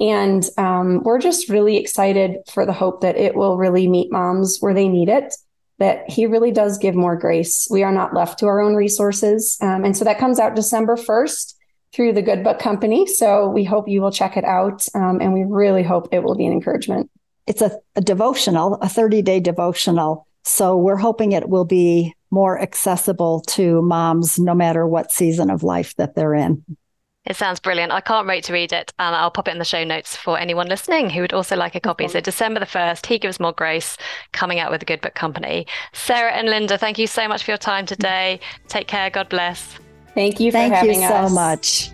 And 0.00 0.48
um, 0.56 1.02
we're 1.04 1.18
just 1.18 1.48
really 1.48 1.76
excited 1.76 2.36
for 2.50 2.64
the 2.66 2.72
hope 2.72 3.02
that 3.02 3.16
it 3.16 3.36
will 3.36 3.56
really 3.56 3.86
meet 3.86 4.10
moms 4.10 4.58
where 4.60 4.74
they 4.74 4.88
need 4.88 5.08
it, 5.08 5.34
that 5.78 6.10
He 6.10 6.26
really 6.26 6.50
does 6.50 6.78
give 6.78 6.94
more 6.94 7.16
grace. 7.16 7.68
We 7.70 7.82
are 7.82 7.92
not 7.92 8.14
left 8.14 8.38
to 8.40 8.46
our 8.46 8.60
own 8.60 8.74
resources. 8.74 9.58
Um, 9.60 9.84
and 9.84 9.96
so 9.96 10.04
that 10.04 10.18
comes 10.18 10.40
out 10.40 10.56
December 10.56 10.96
1st. 10.96 11.54
Through 11.92 12.12
the 12.12 12.22
Good 12.22 12.44
Book 12.44 12.58
Company. 12.58 13.06
So 13.06 13.48
we 13.48 13.64
hope 13.64 13.88
you 13.88 14.00
will 14.00 14.12
check 14.12 14.36
it 14.36 14.44
out. 14.44 14.86
Um, 14.94 15.20
and 15.20 15.32
we 15.32 15.44
really 15.44 15.82
hope 15.82 16.08
it 16.12 16.22
will 16.22 16.36
be 16.36 16.46
an 16.46 16.52
encouragement. 16.52 17.10
It's 17.46 17.62
a, 17.62 17.72
a 17.96 18.00
devotional, 18.00 18.74
a 18.74 18.88
30 18.88 19.22
day 19.22 19.40
devotional. 19.40 20.26
So 20.44 20.76
we're 20.76 20.96
hoping 20.96 21.32
it 21.32 21.48
will 21.48 21.64
be 21.64 22.14
more 22.30 22.60
accessible 22.60 23.40
to 23.40 23.82
moms 23.82 24.38
no 24.38 24.54
matter 24.54 24.86
what 24.86 25.10
season 25.10 25.50
of 25.50 25.62
life 25.62 25.96
that 25.96 26.14
they're 26.14 26.34
in. 26.34 26.64
It 27.26 27.36
sounds 27.36 27.60
brilliant. 27.60 27.92
I 27.92 28.00
can't 28.00 28.26
wait 28.26 28.44
to 28.44 28.52
read 28.52 28.72
it. 28.72 28.92
And 28.98 29.14
I'll 29.14 29.30
pop 29.30 29.48
it 29.48 29.50
in 29.50 29.58
the 29.58 29.64
show 29.64 29.84
notes 29.84 30.16
for 30.16 30.38
anyone 30.38 30.68
listening 30.68 31.10
who 31.10 31.20
would 31.20 31.34
also 31.34 31.54
like 31.54 31.74
a 31.74 31.80
copy. 31.80 32.08
So, 32.08 32.20
December 32.20 32.60
the 32.60 32.66
1st, 32.66 33.04
He 33.04 33.18
Gives 33.18 33.38
More 33.38 33.52
Grace, 33.52 33.98
coming 34.32 34.58
out 34.58 34.70
with 34.70 34.80
the 34.80 34.86
Good 34.86 35.02
Book 35.02 35.14
Company. 35.14 35.66
Sarah 35.92 36.32
and 36.32 36.48
Linda, 36.48 36.78
thank 36.78 36.98
you 36.98 37.06
so 37.06 37.28
much 37.28 37.44
for 37.44 37.50
your 37.50 37.58
time 37.58 37.84
today. 37.84 38.40
Take 38.68 38.86
care. 38.86 39.10
God 39.10 39.28
bless. 39.28 39.78
Thank 40.14 40.40
you 40.40 40.50
Thank 40.50 40.84
you 40.84 40.94
so 40.94 41.14
us. 41.14 41.32
much. 41.32 41.90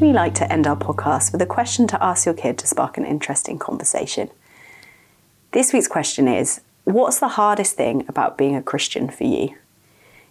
We 0.00 0.12
like 0.12 0.34
to 0.34 0.52
end 0.52 0.66
our 0.66 0.76
podcast 0.76 1.32
with 1.32 1.40
a 1.40 1.46
question 1.46 1.86
to 1.86 2.04
ask 2.04 2.26
your 2.26 2.34
kid 2.34 2.58
to 2.58 2.66
spark 2.66 2.98
an 2.98 3.06
interesting 3.06 3.58
conversation. 3.58 4.30
This 5.52 5.72
week's 5.72 5.88
question 5.88 6.26
is 6.26 6.60
What's 6.84 7.20
the 7.20 7.28
hardest 7.28 7.76
thing 7.76 8.04
about 8.08 8.36
being 8.36 8.56
a 8.56 8.62
Christian 8.62 9.08
for 9.08 9.24
you? 9.24 9.56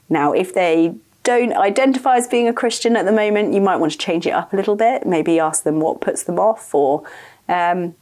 Now, 0.09 0.33
if 0.33 0.53
they 0.53 0.95
don't 1.23 1.53
identify 1.53 2.17
as 2.17 2.27
being 2.27 2.47
a 2.49 2.53
Christian 2.53 2.97
at 2.97 3.05
the 3.05 3.11
moment, 3.13 3.53
you 3.53 3.61
might 3.61 3.77
want 3.77 3.93
to 3.93 3.97
change 3.97 4.27
it 4.27 4.31
up 4.31 4.51
a 4.51 4.57
little 4.57 4.75
bit. 4.75 5.05
Maybe 5.05 5.39
ask 5.39 5.63
them 5.63 5.79
what 5.79 6.01
puts 6.01 6.23
them 6.23 6.37
off, 6.37 6.75
or 6.75 7.03
um, 7.47 7.95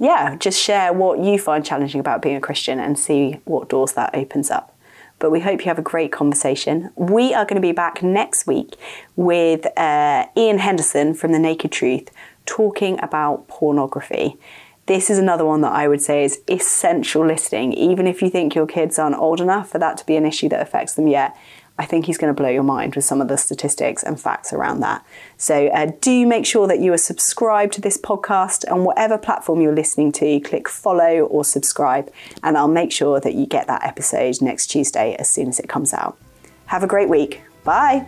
yeah, 0.00 0.34
just 0.36 0.58
share 0.58 0.94
what 0.94 1.18
you 1.18 1.38
find 1.38 1.64
challenging 1.64 2.00
about 2.00 2.22
being 2.22 2.34
a 2.34 2.40
Christian 2.40 2.80
and 2.80 2.98
see 2.98 3.40
what 3.44 3.68
doors 3.68 3.92
that 3.92 4.14
opens 4.14 4.50
up. 4.50 4.74
But 5.18 5.30
we 5.30 5.40
hope 5.40 5.60
you 5.60 5.66
have 5.66 5.78
a 5.78 5.82
great 5.82 6.10
conversation. 6.10 6.90
We 6.96 7.34
are 7.34 7.44
going 7.44 7.60
to 7.60 7.68
be 7.68 7.72
back 7.72 8.02
next 8.02 8.46
week 8.46 8.76
with 9.14 9.66
uh, 9.78 10.26
Ian 10.34 10.58
Henderson 10.58 11.12
from 11.12 11.32
The 11.32 11.38
Naked 11.38 11.70
Truth 11.70 12.08
talking 12.46 12.98
about 13.02 13.46
pornography. 13.46 14.38
This 14.86 15.10
is 15.10 15.18
another 15.18 15.44
one 15.44 15.60
that 15.60 15.72
I 15.72 15.86
would 15.86 16.00
say 16.00 16.24
is 16.24 16.40
essential 16.48 17.24
listening, 17.24 17.74
even 17.74 18.06
if 18.06 18.22
you 18.22 18.30
think 18.30 18.54
your 18.54 18.66
kids 18.66 18.98
aren't 18.98 19.18
old 19.18 19.42
enough 19.42 19.68
for 19.68 19.78
that 19.78 19.98
to 19.98 20.06
be 20.06 20.16
an 20.16 20.24
issue 20.24 20.48
that 20.48 20.62
affects 20.62 20.94
them 20.94 21.06
yet. 21.06 21.36
I 21.80 21.86
think 21.86 22.04
he's 22.04 22.18
going 22.18 22.32
to 22.32 22.38
blow 22.38 22.50
your 22.50 22.62
mind 22.62 22.94
with 22.94 23.06
some 23.06 23.22
of 23.22 23.28
the 23.28 23.38
statistics 23.38 24.02
and 24.02 24.20
facts 24.20 24.52
around 24.52 24.80
that. 24.80 25.02
So 25.38 25.68
uh, 25.68 25.92
do 26.02 26.26
make 26.26 26.44
sure 26.44 26.68
that 26.68 26.78
you 26.78 26.92
are 26.92 26.98
subscribed 26.98 27.72
to 27.72 27.80
this 27.80 27.96
podcast 27.96 28.70
on 28.70 28.84
whatever 28.84 29.16
platform 29.16 29.62
you're 29.62 29.74
listening 29.74 30.12
to. 30.12 30.40
Click 30.40 30.68
follow 30.68 31.20
or 31.20 31.42
subscribe, 31.42 32.12
and 32.42 32.58
I'll 32.58 32.68
make 32.68 32.92
sure 32.92 33.18
that 33.18 33.32
you 33.32 33.46
get 33.46 33.66
that 33.68 33.82
episode 33.82 34.42
next 34.42 34.66
Tuesday 34.66 35.16
as 35.18 35.30
soon 35.30 35.48
as 35.48 35.58
it 35.58 35.70
comes 35.70 35.94
out. 35.94 36.18
Have 36.66 36.82
a 36.82 36.86
great 36.86 37.08
week. 37.08 37.40
Bye. 37.64 38.06